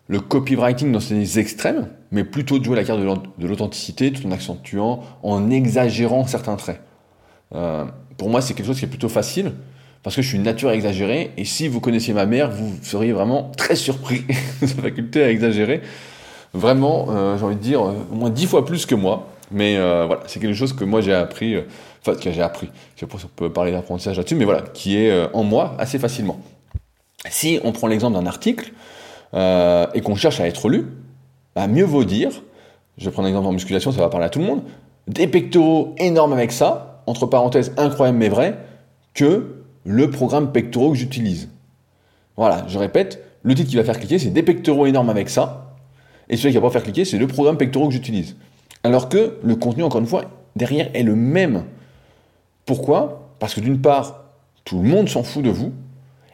[0.08, 4.32] le copywriting dans ses extrêmes, mais plutôt de jouer la carte de l'authenticité tout en
[4.32, 6.80] accentuant, en exagérant certains traits.
[7.54, 7.84] Euh,
[8.18, 9.52] pour moi, c'est quelque chose qui est plutôt facile,
[10.02, 13.12] parce que je suis une nature exagérée, et si vous connaissiez ma mère, vous seriez
[13.12, 14.24] vraiment très surpris
[14.60, 15.80] de sa faculté à exagérer.
[16.52, 19.28] Vraiment, euh, j'ai envie de dire, euh, au moins dix fois plus que moi.
[19.50, 21.54] Mais voilà, c'est quelque chose que moi j'ai appris,
[22.00, 24.62] enfin que j'ai appris, je sais pas si on peut parler d'apprentissage là-dessus, mais voilà,
[24.62, 26.40] qui est en moi assez facilement.
[27.28, 28.72] Si on prend l'exemple d'un article
[29.34, 30.86] et qu'on cherche à être lu,
[31.54, 32.30] bah, mieux vaut dire,
[32.98, 34.62] je prendre un exemple en musculation, ça va parler à tout le monde,
[35.08, 38.58] des pectoraux énormes avec ça, entre parenthèses incroyable mais vrai,
[39.12, 41.48] que le programme pectoraux que j'utilise.
[42.36, 45.76] Voilà, je répète, le titre qui va faire cliquer, c'est des pectoraux énormes avec ça,
[46.28, 48.36] et celui qui va pas faire cliquer, c'est le programme pectoraux que j'utilise.
[48.82, 50.24] Alors que le contenu, encore une fois,
[50.56, 51.64] derrière est le même.
[52.66, 53.30] Pourquoi?
[53.38, 54.24] Parce que d'une part,
[54.64, 55.72] tout le monde s'en fout de vous,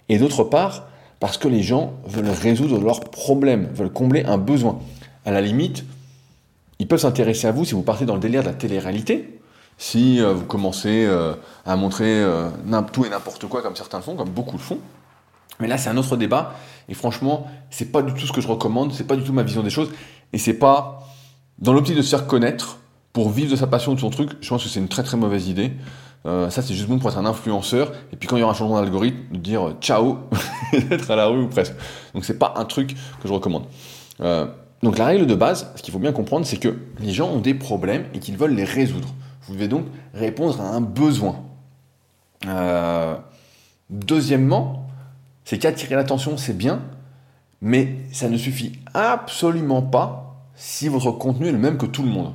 [0.09, 0.89] et d'autre part,
[1.20, 4.78] parce que les gens veulent résoudre leurs problèmes, veulent combler un besoin.
[5.24, 5.85] À la limite,
[6.78, 9.38] ils peuvent s'intéresser à vous si vous partez dans le délire de la télé-réalité,
[9.76, 11.35] si euh, vous commencez euh,
[11.66, 12.48] à montrer euh,
[12.92, 14.78] tout et n'importe quoi comme certains font, comme beaucoup le font.
[15.61, 16.54] Mais là, c'est un autre débat,
[16.88, 19.42] et franchement, c'est pas du tout ce que je recommande, c'est pas du tout ma
[19.42, 19.90] vision des choses,
[20.33, 21.06] et c'est pas
[21.59, 22.78] dans l'optique de se faire connaître,
[23.12, 25.16] pour vivre de sa passion, de son truc, je pense que c'est une très très
[25.16, 25.72] mauvaise idée.
[26.26, 28.52] Euh, ça, c'est juste bon pour être un influenceur, et puis quand il y aura
[28.52, 30.18] un changement d'algorithme, de dire euh, ciao,
[30.72, 31.74] et d'être à la rue ou presque.
[32.14, 33.64] Donc c'est pas un truc que je recommande.
[34.20, 34.46] Euh,
[34.83, 37.40] donc la règle de base, ce qu'il faut bien comprendre, c'est que les gens ont
[37.40, 39.09] des problèmes et qu'ils veulent les résoudre.
[39.42, 41.37] Vous devez donc répondre à un besoin.
[43.88, 44.87] deuxièmement,
[45.44, 46.83] c'est qu'attirer l'attention, c'est bien,
[47.61, 52.11] mais ça ne suffit absolument pas si votre contenu est le même que tout le
[52.11, 52.35] monde.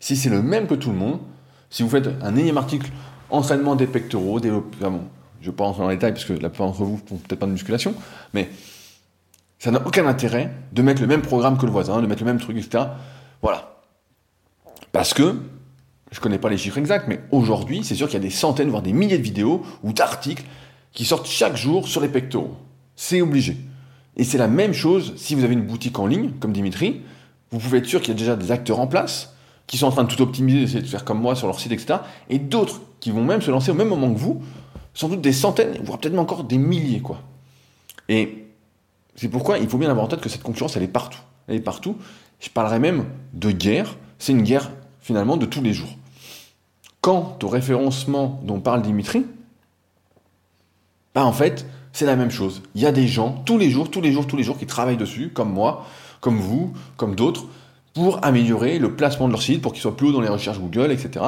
[0.00, 1.18] Si c'est le même que tout le monde,
[1.76, 2.90] si vous faites un énième article
[3.28, 4.54] entraînement des pectoraux, des, je
[4.86, 4.98] ne
[5.42, 7.44] vais pas rentrer dans les détails parce que la plupart d'entre vous font peut-être pas
[7.44, 7.94] de musculation,
[8.32, 8.48] mais
[9.58, 12.32] ça n'a aucun intérêt de mettre le même programme que le voisin, de mettre le
[12.32, 12.84] même truc, etc.
[13.42, 13.76] Voilà.
[14.92, 15.36] Parce que,
[16.12, 18.30] je ne connais pas les chiffres exacts, mais aujourd'hui, c'est sûr qu'il y a des
[18.30, 20.44] centaines, voire des milliers de vidéos ou d'articles
[20.92, 22.56] qui sortent chaque jour sur les pectoraux.
[22.94, 23.54] C'est obligé.
[24.16, 27.02] Et c'est la même chose si vous avez une boutique en ligne, comme Dimitri,
[27.50, 29.35] vous pouvez être sûr qu'il y a déjà des acteurs en place
[29.66, 31.72] qui sont en train de tout optimiser, d'essayer de faire comme moi sur leur site,
[31.72, 32.00] etc.
[32.28, 34.42] Et d'autres qui vont même se lancer au même moment que vous,
[34.94, 37.20] sans doute des centaines, voire peut-être encore des milliers, quoi.
[38.08, 38.44] Et
[39.16, 41.18] c'est pourquoi il faut bien avoir en tête que cette concurrence, elle est partout.
[41.48, 41.96] Elle est partout.
[42.40, 43.96] Je parlerai même de guerre.
[44.18, 45.96] C'est une guerre, finalement, de tous les jours.
[47.00, 49.26] Quant au référencement dont parle Dimitri,
[51.14, 52.62] bah en fait, c'est la même chose.
[52.74, 54.66] Il y a des gens, tous les jours, tous les jours, tous les jours, qui
[54.66, 55.86] travaillent dessus, comme moi,
[56.20, 57.46] comme vous, comme d'autres,
[57.96, 60.58] pour améliorer le placement de leur site, pour qu'ils soient plus haut dans les recherches
[60.58, 61.24] Google, etc.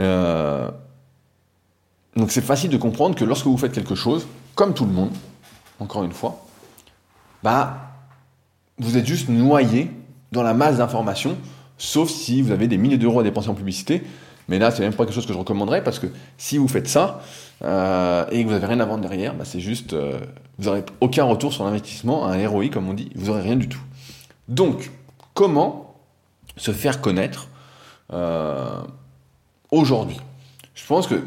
[0.00, 0.70] Euh,
[2.14, 5.12] donc c'est facile de comprendre que lorsque vous faites quelque chose, comme tout le monde,
[5.80, 6.44] encore une fois,
[7.42, 7.94] bah,
[8.76, 9.90] vous êtes juste noyé
[10.30, 11.38] dans la masse d'informations,
[11.78, 14.02] sauf si vous avez des milliers d'euros à dépenser en publicité.
[14.48, 16.86] Mais là, c'est même pas quelque chose que je recommanderais parce que si vous faites
[16.86, 17.22] ça
[17.64, 20.18] euh, et que vous n'avez rien à vendre derrière, bah, c'est juste, euh,
[20.58, 23.70] vous n'aurez aucun retour sur l'investissement, un ROI comme on dit, vous n'aurez rien du
[23.70, 23.80] tout.
[24.48, 24.90] Donc,
[25.34, 25.94] comment
[26.56, 27.48] se faire connaître
[28.12, 28.82] euh,
[29.70, 30.18] aujourd'hui
[30.74, 31.22] Je pense que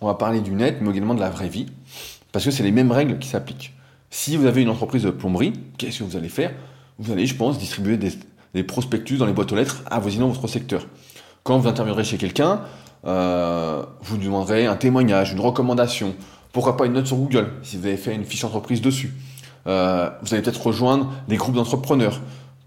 [0.00, 1.66] on va parler du net, mais également de la vraie vie,
[2.32, 3.72] parce que c'est les mêmes règles qui s'appliquent.
[4.10, 6.52] Si vous avez une entreprise de plomberie, qu'est-ce que vous allez faire?
[6.98, 10.86] Vous allez, je pense, distribuer des, prospectus dans les boîtes aux lettres avoisinant votre secteur.
[11.42, 12.60] Quand vous interviendrez chez quelqu'un,
[13.06, 16.14] euh, vous demanderez un témoignage, une recommandation,
[16.52, 19.14] pourquoi pas une note sur Google, si vous avez fait une fiche entreprise dessus.
[19.66, 22.20] Euh, vous allez peut-être rejoindre des groupes d'entrepreneurs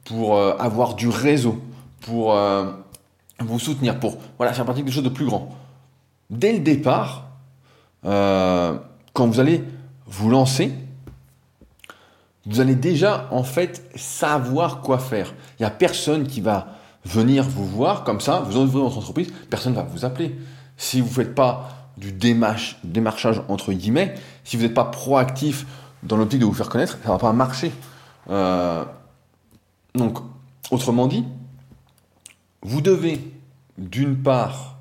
[0.08, 1.62] pour euh, avoir du réseau,
[2.02, 2.72] pour euh,
[3.40, 5.56] vous soutenir, pour voilà, faire partie de quelque chose de plus grand.
[6.30, 7.28] Dès le départ,
[8.06, 8.78] euh,
[9.14, 9.64] quand vous allez
[10.06, 10.74] vous lancer,
[12.46, 15.34] vous allez déjà en fait savoir quoi faire.
[15.60, 16.68] Il n'y a personne qui va
[17.04, 20.38] venir vous voir comme ça, vous ouvrez votre entreprise, personne ne va vous appeler.
[20.78, 24.16] Si vous ne faites pas du démarchage entre guillemets,
[24.46, 25.66] si vous n'êtes pas proactif
[26.04, 27.72] dans l'optique de vous faire connaître, ça ne va pas marcher.
[29.96, 30.20] Donc,
[30.72, 31.24] autrement dit,
[32.62, 33.20] vous devez
[33.78, 34.78] d'une part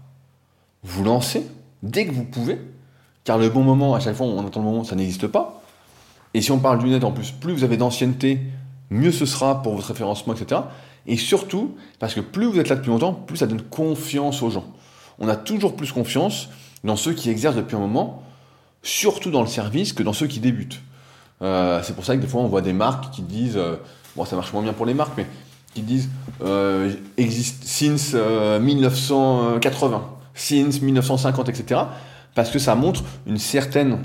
[0.82, 1.46] vous lancer
[1.82, 2.60] dès que vous pouvez,
[3.24, 5.62] car le bon moment, à chaque fois on entend le moment, ça n'existe pas.
[6.34, 8.40] Et si on parle du net en plus, plus vous avez d'ancienneté,
[8.90, 10.62] mieux ce sera pour votre référencement, etc.
[11.06, 14.50] Et surtout, parce que plus vous êtes là depuis longtemps, plus ça donne confiance aux
[14.50, 14.64] gens.
[15.18, 16.48] On a toujours plus confiance
[16.84, 18.22] dans ceux qui exercent depuis un moment,
[18.82, 20.80] surtout dans le service, que dans ceux qui débutent.
[21.42, 23.76] Euh, c'est pour ça que des fois on voit des marques qui disent euh,
[24.16, 25.26] bon, ça marche moins bien pour les marques, mais
[25.76, 26.08] qui disent
[26.42, 30.00] euh, existe since 1980, euh,
[30.34, 31.82] since 1950, etc.
[32.34, 34.02] Parce que ça montre une certaine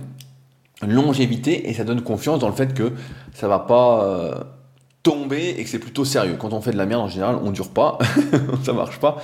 [0.86, 2.94] longévité et ça donne confiance dans le fait que
[3.34, 4.36] ça va pas euh,
[5.04, 6.36] tomber et que c'est plutôt sérieux.
[6.38, 7.98] Quand on fait de la merde en général, on dure pas,
[8.64, 9.18] ça marche pas.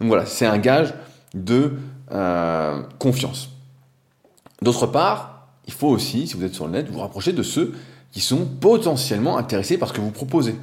[0.00, 0.92] Donc voilà, c'est un gage
[1.34, 1.72] de
[2.98, 3.48] confiance.
[4.62, 7.74] D'autre part, il faut aussi, si vous êtes sur le net, vous rapprocher de ceux
[8.14, 10.54] qui sont potentiellement intéressés par ce que vous proposez.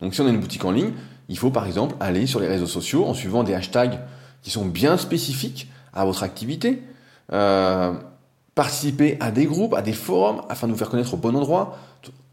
[0.00, 0.92] Donc si on a une boutique en ligne,
[1.28, 3.98] il faut par exemple aller sur les réseaux sociaux en suivant des hashtags
[4.42, 6.84] qui sont bien spécifiques à votre activité,
[7.32, 7.94] euh,
[8.54, 11.76] participer à des groupes, à des forums, afin de vous faire connaître au bon endroit,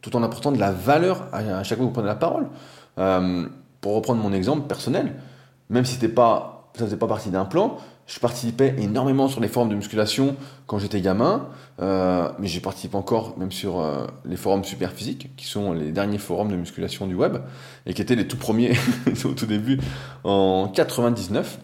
[0.01, 2.47] tout en apportant de la valeur à, chaque fois que vous prenez la parole.
[2.99, 3.47] Euh,
[3.79, 5.15] pour reprendre mon exemple personnel,
[5.71, 9.69] même si pas, ça faisait pas partie d'un plan, je participais énormément sur les forums
[9.69, 10.35] de musculation
[10.67, 11.47] quand j'étais gamin,
[11.81, 15.91] euh, mais j'ai participé encore même sur euh, les forums super physiques, qui sont les
[15.91, 17.37] derniers forums de musculation du web,
[17.85, 18.73] et qui étaient les tout premiers
[19.25, 19.79] au tout début
[20.23, 21.59] en 99.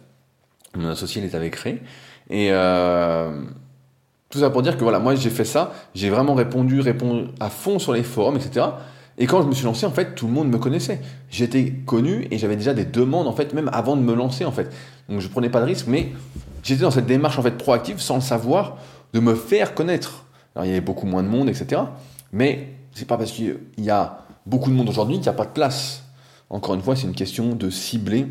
[0.76, 1.82] Mon associé les avait créés.
[2.30, 3.43] Et euh,
[4.30, 7.50] tout ça pour dire que voilà, moi j'ai fait ça, j'ai vraiment répondu, répondu à
[7.50, 8.67] fond sur les forums, etc.
[9.17, 11.01] Et quand je me suis lancé, en fait, tout le monde me connaissait.
[11.30, 14.51] J'étais connu et j'avais déjà des demandes, en fait, même avant de me lancer, en
[14.51, 14.71] fait.
[15.10, 16.12] Donc je prenais pas de risque, mais
[16.62, 18.77] j'étais dans cette démarche, en fait, proactive, sans le savoir,
[19.13, 20.25] de me faire connaître.
[20.56, 21.82] Alors il y avait beaucoup moins de monde, etc.
[22.32, 25.45] Mais c'est pas parce qu'il y a beaucoup de monde aujourd'hui qu'il n'y a pas
[25.45, 26.03] de place.
[26.49, 28.27] Encore une fois, c'est une question de cibler,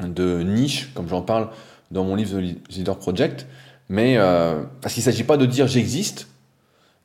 [0.00, 1.48] de niche, comme j'en parle
[1.90, 3.46] dans mon livre The Leader Project.
[3.88, 6.28] Mais euh, parce qu'il ne s'agit pas de dire j'existe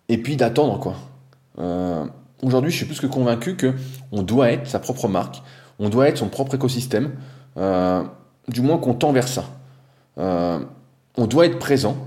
[0.08, 0.96] et puis d'attendre, quoi.
[1.58, 2.06] Euh,
[2.42, 3.74] aujourd'hui, je suis plus que convaincu que
[4.12, 5.42] on doit être sa propre marque,
[5.80, 7.12] on doit être son propre écosystème,
[7.58, 8.04] euh,
[8.48, 9.46] du moins qu'on tend vers ça.
[10.18, 10.60] Euh,
[11.18, 11.98] on doit être présent.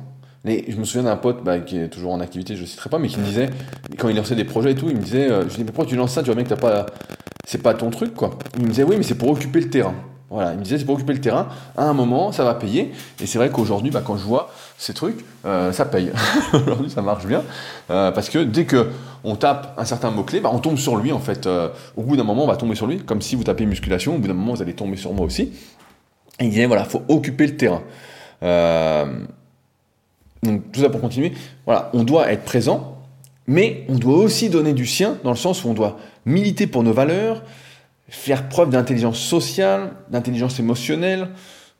[0.44, 2.98] Je me souviens d'un pote bah, qui est toujours en activité, je ne citerai pas,
[2.98, 3.50] mais qui me disait,
[3.98, 5.84] quand il lançait des projets et tout, il me disait, euh, je dis, mais pourquoi
[5.84, 6.86] tu lances ça Tu vois bien que t'as pas,
[7.46, 8.38] c'est pas ton truc, quoi.
[8.56, 9.94] Il me disait, oui, mais c'est pour occuper le terrain.
[10.30, 11.48] Voilà, il me disait c'est pour occuper le terrain.
[11.76, 12.92] À un moment, ça va payer.
[13.20, 16.12] Et c'est vrai qu'aujourd'hui, bah, quand je vois ces trucs, euh, ça paye.
[16.52, 17.42] aujourd'hui, ça marche bien.
[17.90, 18.90] Euh, parce que dès que
[19.24, 21.46] on tape un certain mot-clé, bah, on tombe sur lui en fait.
[21.46, 22.98] Euh, au bout d'un moment, on va tomber sur lui.
[22.98, 25.52] Comme si vous tapez musculation, au bout d'un moment, vous allez tomber sur moi aussi.
[26.40, 27.82] Et il disait voilà, faut occuper le terrain.
[30.42, 31.32] donc tout ça pour continuer.
[31.64, 32.98] Voilà, on doit être présent,
[33.46, 36.82] mais on doit aussi donner du sien dans le sens où on doit militer pour
[36.82, 37.42] nos valeurs
[38.08, 41.28] faire preuve d'intelligence sociale, d'intelligence émotionnelle.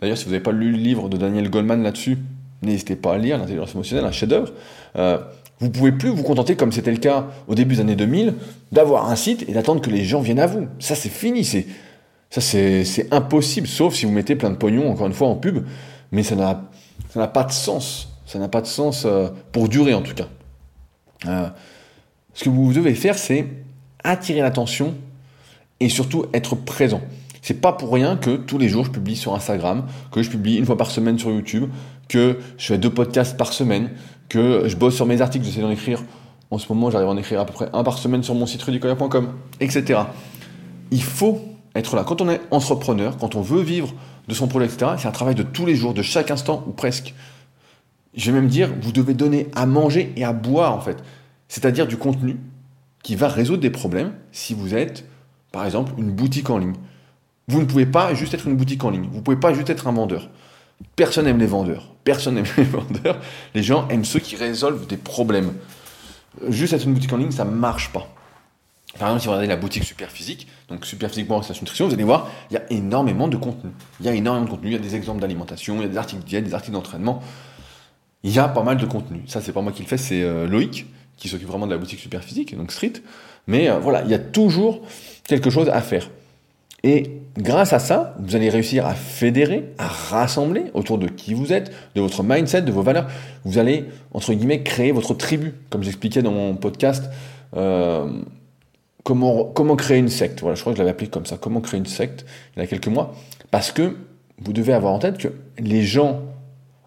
[0.00, 2.18] D'ailleurs, si vous n'avez pas lu le livre de Daniel Goldman là-dessus,
[2.62, 4.52] n'hésitez pas à lire l'intelligence émotionnelle, un chef-d'œuvre.
[4.96, 5.18] Euh,
[5.60, 8.34] vous pouvez plus vous contenter, comme c'était le cas au début des années 2000,
[8.70, 10.68] d'avoir un site et d'attendre que les gens viennent à vous.
[10.78, 11.44] Ça, c'est fini.
[11.44, 11.66] C'est,
[12.30, 15.64] ça, c'est, impossible, sauf si vous mettez plein de pognon, encore une fois, en pub.
[16.12, 18.10] Mais ça n'a, pas de sens.
[18.26, 20.28] Ça n'a pas de sens euh, pour durer, en tout cas.
[21.26, 21.48] Euh,
[22.34, 23.46] ce que vous devez faire, c'est
[24.04, 24.94] attirer l'attention
[25.80, 27.00] et surtout être présent.
[27.42, 30.56] C'est pas pour rien que tous les jours je publie sur Instagram, que je publie
[30.56, 31.70] une fois par semaine sur YouTube,
[32.08, 33.90] que je fais deux podcasts par semaine,
[34.28, 36.02] que je bosse sur mes articles, j'essaie d'en écrire.
[36.50, 38.46] En ce moment, j'arrive à en écrire à peu près un par semaine sur mon
[38.46, 40.00] site rudicoya.com, etc.
[40.90, 41.40] Il faut
[41.74, 42.04] être là.
[42.04, 43.92] Quand on est entrepreneur, quand on veut vivre
[44.28, 46.72] de son projet, etc., c'est un travail de tous les jours, de chaque instant, ou
[46.72, 47.14] presque.
[48.14, 50.96] Je vais même dire, vous devez donner à manger et à boire, en fait.
[51.48, 52.36] C'est-à-dire du contenu
[53.02, 55.04] qui va résoudre des problèmes si vous êtes
[55.52, 56.74] par exemple, une boutique en ligne.
[57.48, 59.08] Vous ne pouvez pas juste être une boutique en ligne.
[59.10, 60.28] Vous ne pouvez pas juste être un vendeur.
[60.96, 61.94] Personne n'aime les vendeurs.
[62.04, 63.18] Personne n'aime les vendeurs.
[63.54, 65.54] Les gens aiment ceux qui résolvent des problèmes.
[66.48, 68.06] Juste être une boutique en ligne, ça ne marche pas.
[68.98, 72.28] Par exemple, si vous regardez la boutique Superphysique, donc Superphysique Station Nutrition, vous allez voir,
[72.50, 73.70] il y a énormément de contenu.
[74.00, 74.68] Il y a énormément de contenu.
[74.68, 77.22] Il y a des exemples d'alimentation, il y a des articles diète, des articles d'entraînement.
[78.22, 79.22] Il y a pas mal de contenu.
[79.26, 80.86] Ça, c'est pas moi qui le fais, c'est euh, Loïc
[81.18, 82.94] qui s'occupe vraiment de la boutique Superphysique, donc Street.
[83.46, 84.80] Mais euh, voilà, il y a toujours
[85.24, 86.08] quelque chose à faire.
[86.84, 91.52] Et grâce à ça, vous allez réussir à fédérer, à rassembler autour de qui vous
[91.52, 93.08] êtes, de votre mindset, de vos valeurs.
[93.44, 95.54] Vous allez, entre guillemets, créer votre tribu.
[95.70, 97.10] Comme j'expliquais dans mon podcast,
[97.56, 98.08] euh,
[99.02, 100.40] comment, comment créer une secte.
[100.40, 102.24] Voilà, je crois que je l'avais appelé comme ça, comment créer une secte,
[102.56, 103.14] il y a quelques mois.
[103.50, 103.96] Parce que
[104.40, 105.28] vous devez avoir en tête que
[105.58, 106.20] les gens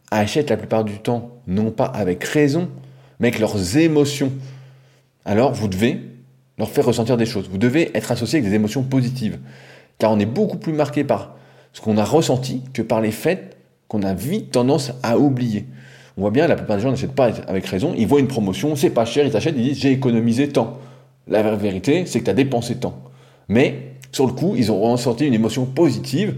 [0.10, 2.70] achètent la plupart du temps, non pas avec raison,
[3.22, 4.34] mais avec leurs émotions.
[5.24, 6.02] Alors vous devez
[6.58, 7.48] leur faire ressentir des choses.
[7.50, 9.40] Vous devez être associé avec des émotions positives.
[10.00, 11.36] Car on est beaucoup plus marqué par
[11.72, 13.56] ce qu'on a ressenti que par les faits
[13.88, 15.66] qu'on a vite tendance à oublier.
[16.18, 17.94] On voit bien, la plupart des gens n'achètent pas avec raison.
[17.98, 20.78] Ils voient une promotion, c'est pas cher, ils achètent, ils disent j'ai économisé tant.
[21.28, 23.02] La vérité, c'est que tu as dépensé tant.
[23.48, 26.36] Mais sur le coup, ils ont ressenti une émotion positive.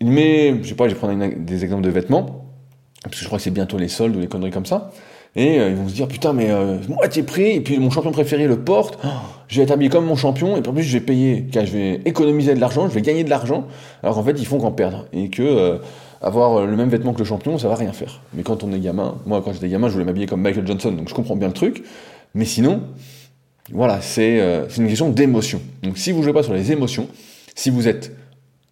[0.00, 2.46] Mais, je sais pas, je vais prendre des exemples de vêtements,
[3.02, 4.92] parce que je crois que c'est bientôt les soldes ou les conneries comme ça.
[5.36, 8.12] Et euh, ils vont se dire putain mais euh, moitié prix et puis mon champion
[8.12, 8.98] préféré le porte.
[9.04, 9.08] Oh,
[9.48, 11.66] je vais être habillé comme mon champion et puis en plus je vais payer, car
[11.66, 13.66] je vais économiser de l'argent, je vais gagner de l'argent.
[14.02, 15.78] Alors qu'en fait ils font qu'en perdre et que euh,
[16.22, 18.20] avoir le même vêtement que le champion ça va rien faire.
[18.32, 20.92] Mais quand on est gamin, moi quand j'étais gamin je voulais m'habiller comme Michael Johnson
[20.92, 21.82] donc je comprends bien le truc.
[22.34, 22.82] Mais sinon
[23.72, 24.38] voilà c'est
[24.78, 25.60] une question d'émotion.
[25.82, 27.08] Donc si vous jouez pas sur les émotions,
[27.56, 28.12] si vous êtes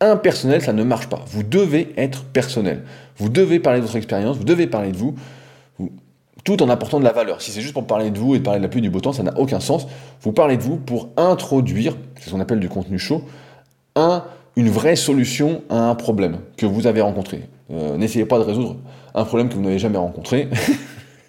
[0.01, 1.25] impersonnel ça ne marche pas.
[1.27, 2.83] Vous devez être personnel.
[3.17, 5.17] Vous devez parler de votre expérience, vous devez parler de vous
[6.45, 7.41] tout en apportant de la valeur.
[7.41, 9.01] Si c'est juste pour parler de vous et de parler de la pluie du beau
[9.01, 9.87] temps, ça n'a aucun sens.
[10.23, 13.23] Vous parlez de vous pour introduire, c'est ce qu'on appelle du contenu chaud,
[13.95, 14.25] un,
[14.57, 17.49] une vraie solution à un problème que vous avez rencontré.
[17.71, 18.77] Euh, n'essayez pas de résoudre
[19.15, 20.49] un problème que vous n'avez jamais rencontré.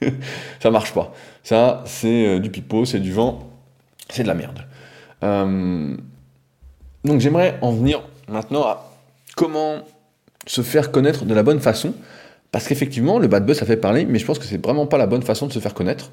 [0.60, 1.13] ça marche pas.
[1.43, 3.39] Ça, c'est euh, du pipeau, c'est du vent,
[4.10, 4.60] c'est de la merde.
[5.23, 5.95] Euh,
[7.04, 8.91] donc j'aimerais en venir maintenant à
[9.36, 9.80] comment
[10.45, 11.93] se faire connaître de la bonne façon.
[12.53, 14.99] Parce qu'effectivement, le bad buzz, ça fait parler, mais je pense que c'est vraiment pas
[14.99, 16.11] la bonne façon de se faire connaître.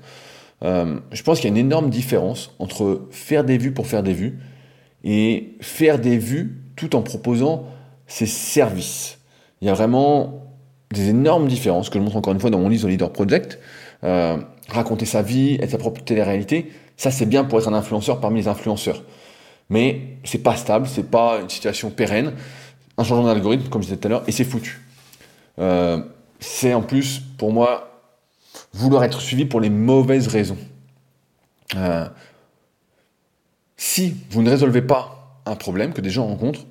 [0.65, 4.03] Euh, je pense qu'il y a une énorme différence entre faire des vues pour faire
[4.03, 4.39] des vues
[5.05, 7.67] et faire des vues tout en proposant
[8.07, 9.19] ses services.
[9.61, 10.47] Il y a vraiment
[10.91, 13.59] des énormes différences que je montre encore une fois dans mon livre Leader Project.
[14.03, 14.39] Euh,
[14.71, 18.41] raconter sa vie, être sa propre télé-réalité, ça c'est bien pour être un influenceur parmi
[18.41, 19.03] les influenceurs.
[19.69, 22.33] Mais c'est pas stable, c'est pas une situation pérenne.
[22.97, 24.81] Un changement d'algorithme, comme je disais tout à l'heure, et c'est foutu.
[25.59, 26.01] Euh,
[26.41, 28.03] c'est en plus, pour moi,
[28.73, 30.59] vouloir être suivi pour les mauvaises raisons.
[31.77, 32.09] Euh,
[33.77, 36.67] si vous ne résolvez pas un problème que des gens rencontrent,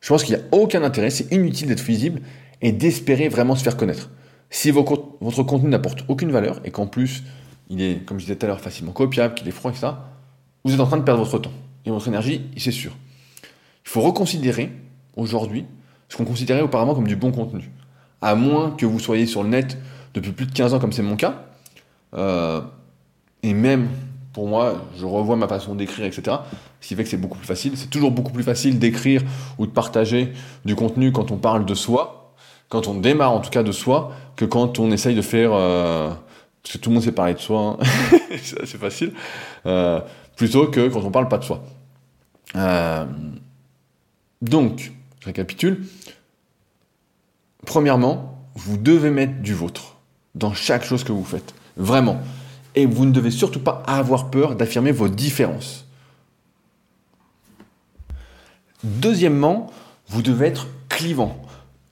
[0.00, 2.22] je pense qu'il n'y a aucun intérêt, c'est inutile d'être visible
[2.62, 4.10] et d'espérer vraiment se faire connaître.
[4.50, 7.22] Si votre contenu n'apporte aucune valeur et qu'en plus
[7.70, 9.92] il est, comme je disais tout à l'heure, facilement copiable, qu'il est froid, etc.,
[10.64, 11.52] vous êtes en train de perdre votre temps
[11.86, 12.92] et votre énergie, c'est sûr.
[13.84, 14.70] Il faut reconsidérer
[15.16, 15.64] aujourd'hui
[16.08, 17.70] ce qu'on considérait auparavant comme du bon contenu.
[18.22, 19.78] À moins que vous soyez sur le net
[20.14, 21.44] depuis plus de 15 ans, comme c'est mon cas,
[22.14, 22.60] euh,
[23.42, 23.88] et même
[24.32, 26.36] pour moi, je revois ma façon d'écrire, etc.
[26.80, 27.72] Ce qui fait que c'est beaucoup plus facile.
[27.76, 29.22] C'est toujours beaucoup plus facile d'écrire
[29.58, 30.32] ou de partager
[30.64, 32.34] du contenu quand on parle de soi,
[32.68, 35.50] quand on démarre en tout cas de soi, que quand on essaye de faire...
[35.52, 36.10] Euh,
[36.62, 37.84] parce que tout le monde sait parler de soi, hein.
[38.42, 39.12] c'est facile,
[39.64, 40.00] euh,
[40.36, 41.62] plutôt que quand on parle pas de soi.
[44.42, 45.84] Donc, je récapitule.
[47.66, 49.96] Premièrement, vous devez mettre du vôtre
[50.34, 51.54] dans chaque chose que vous faites.
[51.76, 52.18] Vraiment.
[52.74, 55.86] Et vous ne devez surtout pas avoir peur d'affirmer vos différences.
[58.84, 59.70] Deuxièmement,
[60.08, 61.36] vous devez être clivant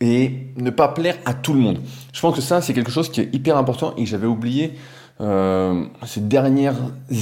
[0.01, 1.81] et ne pas plaire à tout le monde.
[2.13, 4.75] Je pense que ça, c'est quelque chose qui est hyper important et que j'avais oublié
[5.21, 6.77] euh, ces dernières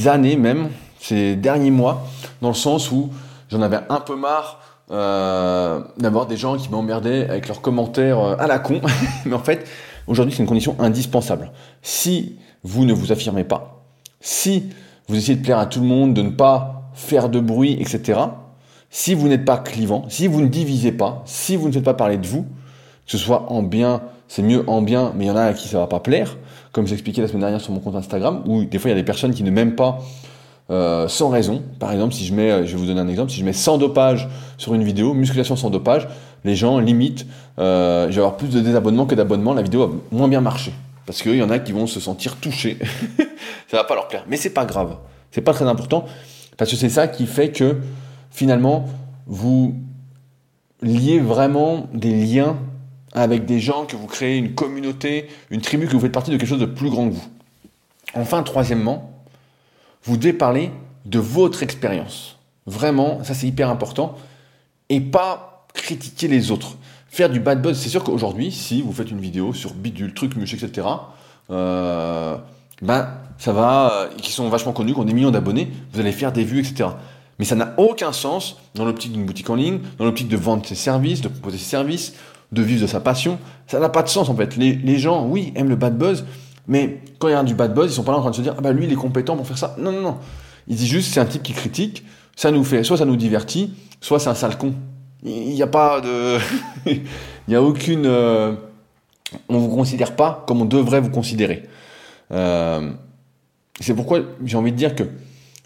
[0.06, 0.68] années même,
[1.00, 2.06] ces derniers mois,
[2.42, 3.10] dans le sens où
[3.50, 8.36] j'en avais un peu marre euh, d'avoir des gens qui m'emmerdaient avec leurs commentaires euh,
[8.38, 8.80] à la con.
[9.24, 9.66] Mais en fait,
[10.06, 11.50] aujourd'hui, c'est une condition indispensable.
[11.82, 13.82] Si vous ne vous affirmez pas,
[14.20, 14.70] si
[15.08, 18.20] vous essayez de plaire à tout le monde, de ne pas faire de bruit, etc.,
[18.90, 21.94] si vous n'êtes pas clivant, si vous ne divisez pas, si vous ne faites pas
[21.94, 25.30] parler de vous, que ce soit en bien, c'est mieux en bien, mais il y
[25.30, 26.36] en a à qui ça va pas plaire,
[26.72, 29.00] comme j'expliquais la semaine dernière sur mon compte Instagram, où des fois il y a
[29.00, 29.98] des personnes qui ne m'aiment pas
[30.70, 31.62] euh, sans raison.
[31.78, 33.52] Par exemple, si je mets, euh, je vais vous donner un exemple, si je mets
[33.52, 36.08] 100 dopage sur une vidéo, musculation sans dopage,
[36.44, 37.26] les gens limitent,
[37.58, 40.72] euh, je avoir plus de désabonnements que d'abonnements, la vidéo va moins bien marcher.
[41.06, 42.78] Parce qu'il y en a qui vont se sentir touchés.
[43.68, 44.24] ça va pas leur plaire.
[44.28, 44.96] Mais c'est pas grave.
[45.30, 46.04] C'est pas très important.
[46.56, 47.76] Parce que c'est ça qui fait que
[48.30, 48.86] finalement,
[49.26, 49.74] vous
[50.82, 52.56] liez vraiment des liens
[53.12, 56.36] avec des gens, que vous créez une communauté, une tribu, que vous faites partie de
[56.36, 57.28] quelque chose de plus grand que vous.
[58.14, 59.15] Enfin, troisièmement,
[60.06, 60.70] vous devez parler
[61.04, 62.38] de votre expérience.
[62.66, 64.16] Vraiment, ça c'est hyper important.
[64.88, 66.76] Et pas critiquer les autres.
[67.08, 70.36] Faire du bad buzz, c'est sûr qu'aujourd'hui, si vous faites une vidéo sur bidule, truc,
[70.36, 70.86] muche, etc.,
[71.50, 72.36] euh,
[72.82, 76.12] ben, ça va, euh, qui sont vachement connus, qui ont des millions d'abonnés, vous allez
[76.12, 76.90] faire des vues, etc.
[77.38, 80.66] Mais ça n'a aucun sens dans l'optique d'une boutique en ligne, dans l'optique de vendre
[80.66, 82.14] ses services, de proposer ses services,
[82.52, 83.38] de vivre de sa passion.
[83.66, 84.56] Ça n'a pas de sens en fait.
[84.56, 86.24] Les, gens, oui, aiment le bad buzz,
[86.68, 88.36] mais quand il y a du bad buzz, ils sont pas là en train de
[88.36, 89.74] se dire ah bah lui il est compétent pour faire ça.
[89.78, 90.18] Non non non.
[90.68, 92.04] Ils disent juste c'est un type qui critique.
[92.36, 94.74] Ça nous fait soit ça nous divertit, soit c'est un sale con.
[95.22, 96.38] Il n'y a pas de,
[96.86, 97.02] il
[97.48, 98.54] n'y a aucune, euh...
[99.48, 101.64] on vous considère pas comme on devrait vous considérer.
[102.32, 102.92] Euh...
[103.80, 105.04] C'est pourquoi j'ai envie de dire que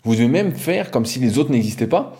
[0.05, 2.17] vous devez même faire comme si les autres n'existaient pas,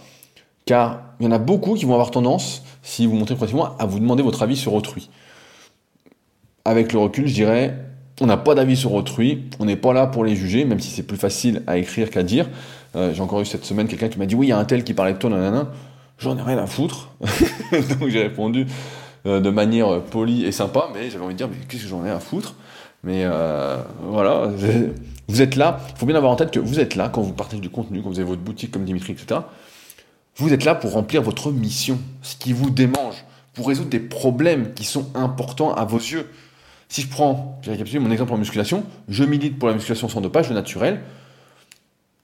[0.67, 3.87] car il y en a beaucoup qui vont avoir tendance, si vous montrez pratiquement, à
[3.87, 5.11] vous demander votre avis sur autrui.
[6.65, 7.77] Avec le recul, je dirais,
[8.21, 10.91] on n'a pas d'avis sur autrui, on n'est pas là pour les juger, même si
[10.91, 12.49] c'est plus facile à écrire qu'à dire.
[12.97, 14.65] Euh, j'ai encore eu cette semaine quelqu'un qui m'a dit oui, il y a un
[14.65, 15.71] tel qui parlait de toi, nanana.
[16.19, 17.11] J'en ai rien à foutre.
[17.99, 18.67] Donc j'ai répondu
[19.27, 22.05] euh, de manière polie et sympa, mais j'avais envie de dire mais qu'est-ce que j'en
[22.05, 22.55] ai à foutre?
[23.03, 24.51] Mais euh, voilà,
[25.29, 25.81] vous êtes là.
[25.95, 28.03] Il faut bien avoir en tête que vous êtes là quand vous partagez du contenu,
[28.03, 29.41] quand vous avez votre boutique comme Dimitri, etc.
[30.37, 33.25] Vous êtes là pour remplir votre mission, ce qui vous démange,
[33.55, 36.29] pour résoudre des problèmes qui sont importants à vos yeux.
[36.91, 40.21] Si je prends, j'ai récapitulé mon exemple en musculation, je milite pour la musculation sans
[40.21, 41.01] dopage, le naturel,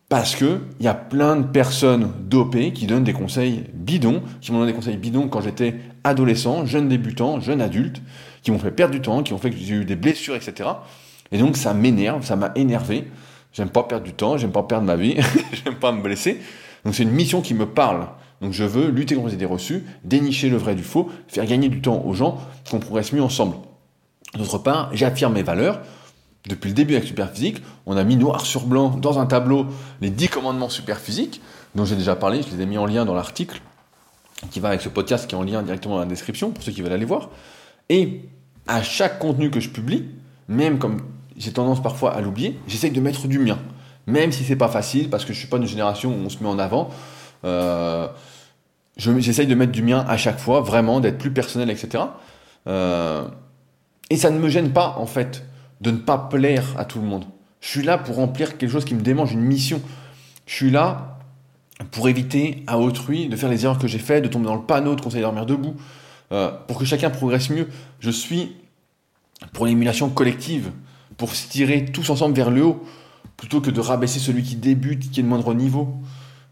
[0.08, 4.50] parce que il y a plein de personnes dopées qui donnent des conseils bidons, qui
[4.50, 8.02] m'ont donné des conseils bidons quand j'étais adolescent, jeune débutant, jeune adulte,
[8.42, 10.68] qui m'ont fait perdre du temps, qui ont fait que j'ai eu des blessures, etc.
[11.30, 13.04] Et donc ça m'énerve, ça m'a énervé.
[13.52, 15.16] J'aime pas perdre du temps, j'aime pas perdre ma vie,
[15.64, 16.40] j'aime pas me blesser.
[16.84, 18.08] Donc c'est une mission qui me parle.
[18.40, 21.68] Donc je veux lutter contre les idées reçues, dénicher le vrai du faux, faire gagner
[21.68, 23.54] du temps aux gens, qu'on progresse mieux ensemble.
[24.34, 25.80] D'autre part, j'affirme mes valeurs.
[26.46, 29.66] Depuis le début avec Superphysique, on a mis noir sur blanc dans un tableau
[30.00, 31.40] les 10 commandements Superphysique,
[31.74, 33.60] dont j'ai déjà parlé, je les ai mis en lien dans l'article
[34.50, 36.72] qui va avec ce podcast qui est en lien directement dans la description pour ceux
[36.72, 37.30] qui veulent aller voir.
[37.88, 38.22] Et
[38.66, 40.08] à chaque contenu que je publie,
[40.48, 41.00] même comme
[41.36, 43.58] j'ai tendance parfois à l'oublier, j'essaye de mettre du mien.
[44.06, 46.42] Même si c'est pas facile, parce que je suis pas d'une génération où on se
[46.42, 46.90] met en avant,
[47.44, 48.08] euh,
[48.96, 52.04] j'essaye de mettre du mien à chaque fois, vraiment, d'être plus personnel, etc.
[54.10, 55.44] et ça ne me gêne pas, en fait,
[55.80, 57.24] de ne pas plaire à tout le monde.
[57.60, 59.80] Je suis là pour remplir quelque chose qui me démange, une mission.
[60.46, 61.18] Je suis là
[61.90, 64.62] pour éviter à autrui de faire les erreurs que j'ai faites, de tomber dans le
[64.62, 65.74] panneau, de conseiller dormir debout,
[66.32, 67.68] euh, pour que chacun progresse mieux.
[68.00, 68.56] Je suis
[69.52, 70.70] pour l'émulation collective,
[71.16, 72.84] pour se tirer tous ensemble vers le haut,
[73.36, 75.94] plutôt que de rabaisser celui qui débute, qui est de moindre niveau.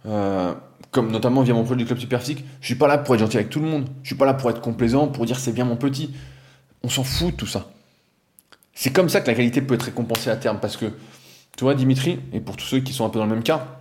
[0.07, 0.53] Euh,
[0.91, 3.37] comme notamment via mon projet du club superphysique, je suis pas là pour être gentil
[3.37, 3.87] avec tout le monde.
[4.03, 6.15] Je suis pas là pour être complaisant, pour dire c'est bien mon petit.
[6.85, 7.71] On s'en fout de tout ça.
[8.75, 10.87] C'est comme ça que la qualité peut être récompensée à terme, parce que,
[11.57, 13.81] tu vois, Dimitri, et pour tous ceux qui sont un peu dans le même cas,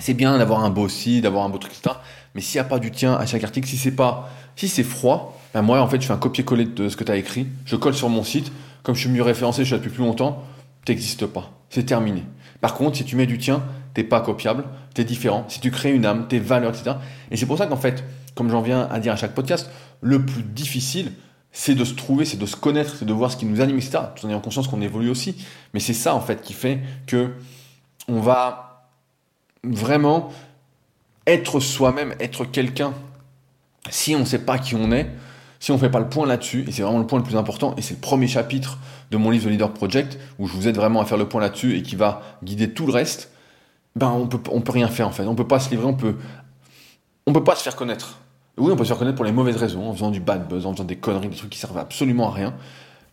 [0.00, 1.96] c'est bien d'avoir un beau site, d'avoir un beau truc, etc.
[2.34, 4.82] Mais s'il n'y a pas du tien à chaque article, si c'est pas, si c'est
[4.82, 7.46] froid, ben moi en fait je fais un copier-coller de ce que tu as écrit,
[7.66, 8.50] je colle sur mon site,
[8.82, 10.42] comme je suis mieux référencé, je suis depuis plus longtemps,
[10.86, 12.22] t'existes pas, c'est terminé.
[12.62, 13.62] Par contre, si tu mets du tien,
[13.92, 14.64] t'es pas copiable,
[14.94, 15.44] t'es différent.
[15.48, 16.96] Si tu crées une âme, tes valeurs, etc.
[17.30, 18.02] Et c'est pour ça qu'en fait,
[18.34, 19.68] comme j'en viens à dire à chaque podcast,
[20.00, 21.12] le plus difficile,
[21.52, 23.76] c'est de se trouver, c'est de se connaître, c'est de voir ce qui nous anime,
[23.76, 23.98] etc.
[24.16, 25.36] Tout en ayant conscience qu'on évolue aussi.
[25.74, 27.32] Mais c'est ça en fait qui fait que
[28.08, 28.88] on va
[29.62, 30.32] vraiment
[31.26, 32.92] être soi-même, être quelqu'un,
[33.90, 35.10] si on ne sait pas qui on est,
[35.60, 37.36] si on ne fait pas le point là-dessus, et c'est vraiment le point le plus
[37.36, 38.78] important, et c'est le premier chapitre
[39.12, 41.40] de mon livre The Leader Project, où je vous aide vraiment à faire le point
[41.40, 43.30] là-dessus et qui va guider tout le reste,
[43.94, 45.24] ben on peut, on peut rien faire en fait.
[45.24, 46.16] On peut pas se livrer, on peut,
[47.26, 48.18] on peut pas se faire connaître.
[48.58, 50.66] Oui, on peut se faire connaître pour les mauvaises raisons, en faisant du bad buzz,
[50.66, 52.54] en faisant des conneries, des trucs qui servent absolument à rien.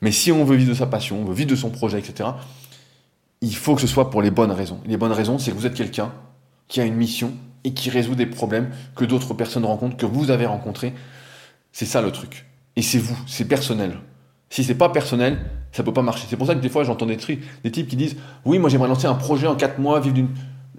[0.02, 2.30] Mais si on veut vivre de sa passion, on veut vivre de son projet, etc.,
[3.42, 4.82] il faut que ce soit pour les bonnes raisons.
[4.86, 6.12] Les bonnes raisons, c'est que vous êtes quelqu'un
[6.68, 7.32] qui a une mission
[7.64, 10.94] et qui résout des problèmes que d'autres personnes rencontrent, que vous avez rencontrés.
[11.72, 12.46] C'est ça le truc.
[12.76, 13.98] Et c'est vous, c'est personnel.
[14.50, 15.40] Si c'est pas personnel,
[15.72, 16.26] ça peut pas marcher.
[16.30, 17.18] C'est pour ça que des fois j'entends des,
[17.64, 18.16] des types qui disent
[18.46, 20.30] Oui, moi j'aimerais lancer un projet en 4 mois, vivre d'une.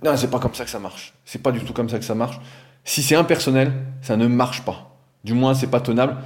[0.03, 1.15] Non, c'est pas comme ça que ça marche.
[1.25, 2.41] C'est pas du tout comme ça que ça marche.
[2.85, 3.73] Si c'est impersonnel,
[4.03, 4.97] ça ne marche pas.
[5.25, 6.17] Du moins, c'est pas tenable.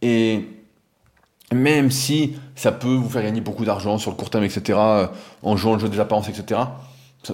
[0.00, 0.48] Et
[1.52, 5.06] même si ça peut vous faire gagner beaucoup d'argent sur le court terme, etc., euh,
[5.42, 6.60] en jouant le jeu des apparences, etc.,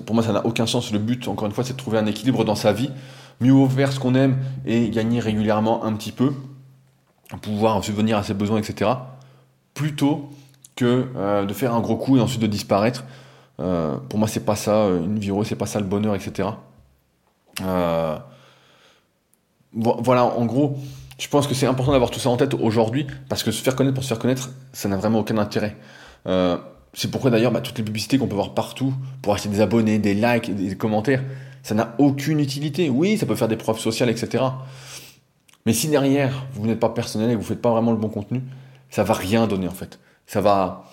[0.04, 0.92] pour moi, ça n'a aucun sens.
[0.92, 2.90] Le but, encore une fois, c'est de trouver un équilibre dans sa vie,
[3.40, 6.34] mieux faire ce qu'on aime et gagner régulièrement un petit peu,
[7.40, 8.90] pouvoir subvenir à ses besoins, etc.
[9.74, 10.28] Plutôt
[10.76, 13.04] que euh, de faire un gros coup et ensuite de disparaître.
[13.60, 16.14] Euh, pour moi, c'est pas ça euh, une vie heureuse, c'est pas ça le bonheur,
[16.14, 16.50] etc.
[19.72, 20.78] voilà, en gros,
[21.18, 23.76] je pense que c'est important d'avoir tout ça en tête aujourd'hui parce que se faire
[23.76, 25.76] connaître pour se faire connaître, ça n'a vraiment aucun intérêt.
[26.94, 29.98] C'est pourquoi d'ailleurs bah, toutes les publicités qu'on peut voir partout pour acheter des abonnés,
[29.98, 31.22] des likes, des commentaires,
[31.62, 32.88] ça n'a aucune utilité.
[32.88, 34.44] Oui, ça peut faire des preuves sociales, etc.
[35.66, 37.98] Mais si derrière vous n'êtes pas personnel et que vous ne faites pas vraiment le
[37.98, 38.42] bon contenu,
[38.90, 39.98] ça va rien donner en fait.
[40.26, 40.90] Ça va,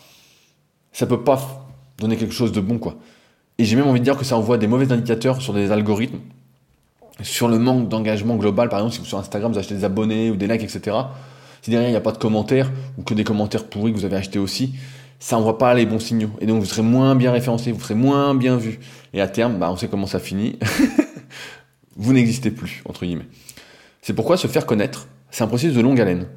[0.91, 1.65] ça peut pas
[1.97, 2.95] donner quelque chose de bon quoi.
[3.57, 6.19] Et j'ai même envie de dire que ça envoie des mauvais indicateurs sur des algorithmes,
[7.21, 8.69] sur le manque d'engagement global.
[8.69, 10.97] Par exemple, si sur Instagram vous achetez des abonnés ou des likes, etc.
[11.61, 14.05] Si derrière il n'y a pas de commentaires ou que des commentaires pourris que vous
[14.05, 14.75] avez achetés aussi,
[15.19, 16.31] ça n'envoie pas les bons signaux.
[16.39, 18.79] Et donc vous serez moins bien référencé, vous serez moins bien vu.
[19.13, 20.59] Et à terme, bah, on sait comment ça finit.
[21.95, 23.27] vous n'existez plus, entre guillemets.
[24.01, 26.27] C'est pourquoi se faire connaître, c'est un processus de longue haleine.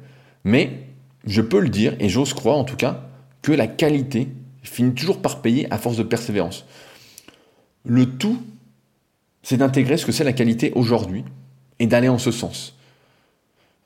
[0.43, 0.87] Mais
[1.25, 3.03] je peux le dire, et j'ose croire en tout cas,
[3.41, 4.29] que la qualité
[4.63, 6.65] finit toujours par payer à force de persévérance.
[7.85, 8.41] Le tout,
[9.49, 11.25] c'est d'intégrer ce que c'est la qualité aujourd'hui
[11.79, 12.75] et d'aller en ce sens.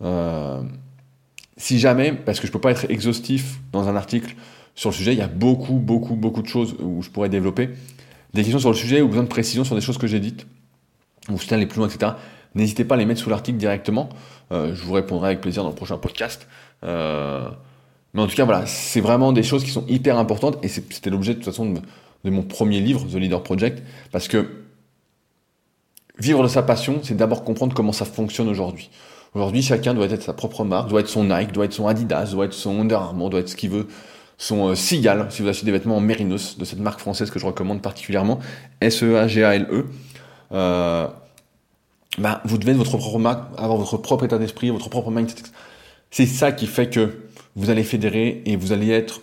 [0.01, 0.61] Euh,
[1.55, 4.35] si jamais, parce que je ne peux pas être exhaustif dans un article
[4.75, 5.13] sur le sujet.
[5.13, 7.69] Il y a beaucoup, beaucoup, beaucoup de choses où je pourrais développer.
[8.33, 10.45] Des questions sur le sujet ou besoin de précision sur des choses que j'ai dites,
[11.29, 12.11] ou si les plus loin, etc.
[12.55, 14.09] N'hésitez pas à les mettre sous l'article directement.
[14.51, 16.45] Euh, je vous répondrai avec plaisir dans le prochain podcast.
[16.83, 17.47] Euh,
[18.13, 21.09] mais en tout cas, voilà, c'est vraiment des choses qui sont hyper importantes et c'était
[21.09, 24.62] l'objet de toute façon de, mon premier livre, The Leader Project, parce que
[26.19, 28.89] vivre de sa passion, c'est d'abord comprendre comment ça fonctionne aujourd'hui.
[29.33, 32.31] Aujourd'hui, chacun doit être sa propre marque, doit être son Nike, doit être son Adidas,
[32.31, 33.87] doit être son Under Armour, doit être ce qu'il veut
[34.37, 37.45] sont euh, si vous achetez des vêtements en Mérinos, de cette marque française que je
[37.45, 38.39] recommande particulièrement,
[38.81, 39.73] S-E-A-G-A-L-E.
[39.73, 39.85] E.
[40.51, 41.07] Euh,
[42.17, 45.43] bah, vous devez être votre propre marque, avoir votre propre état d'esprit, votre propre mindset.
[46.11, 47.23] C'est ça qui fait que
[47.55, 49.21] vous allez fédérer et vous allez être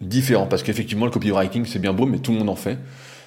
[0.00, 0.46] différent.
[0.46, 2.78] Parce qu'effectivement, le copywriting, c'est bien beau, mais tout le monde en fait.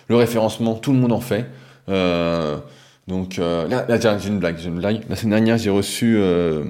[0.07, 1.45] Le référencement, tout le monde en fait.
[1.89, 2.57] Euh,
[3.07, 5.01] donc, euh, là, là j'ai une blague, j'ai une blague.
[5.09, 6.65] La semaine dernière, j'ai reçu euh,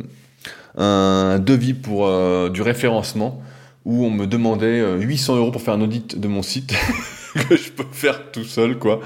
[0.78, 3.42] un devis pour euh, du référencement
[3.86, 6.74] où on me demandait 800 euh, euros pour faire un audit de mon site
[7.50, 9.00] que je peux faire tout seul, quoi.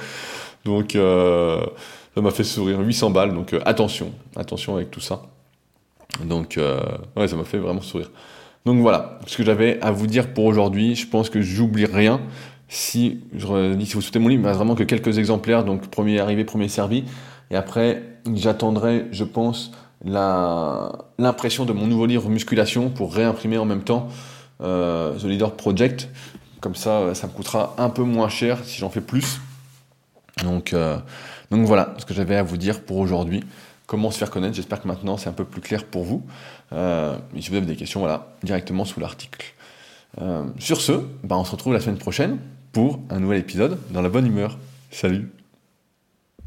[0.66, 1.64] Donc, euh,
[2.16, 2.80] ça m'a fait sourire.
[2.80, 5.22] 800 balles, donc attention, attention avec tout ça.
[6.26, 6.60] Donc,
[7.16, 8.12] ouais, ça m'a fait vraiment sourire.
[8.66, 10.96] Donc voilà, ce que j'avais à vous dire pour aujourd'hui.
[10.96, 12.22] Je pense que j'oublie rien.
[12.74, 15.66] Si, je dis, si vous souhaitez mon livre, il ne vraiment que quelques exemplaires.
[15.66, 17.04] Donc, premier arrivé, premier servi.
[17.50, 18.02] Et après,
[18.34, 19.72] j'attendrai, je pense,
[20.06, 24.08] l'impression de mon nouveau livre Musculation pour réimprimer en même temps
[24.62, 26.08] euh, The Leader Project.
[26.62, 29.42] Comme ça, ça me coûtera un peu moins cher si j'en fais plus.
[30.44, 30.98] Donc, euh,
[31.50, 33.44] donc voilà ce que j'avais à vous dire pour aujourd'hui
[33.86, 34.56] comment se faire connaître.
[34.56, 36.24] J'espère que maintenant c'est un peu plus clair pour vous.
[36.72, 39.54] Euh, si vous avez des questions, voilà, directement sous l'article.
[40.22, 40.94] Euh, sur ce,
[41.24, 42.38] bah, on se retrouve la semaine prochaine
[42.72, 44.58] pour un nouvel épisode dans la bonne humeur.
[44.92, 45.30] Salut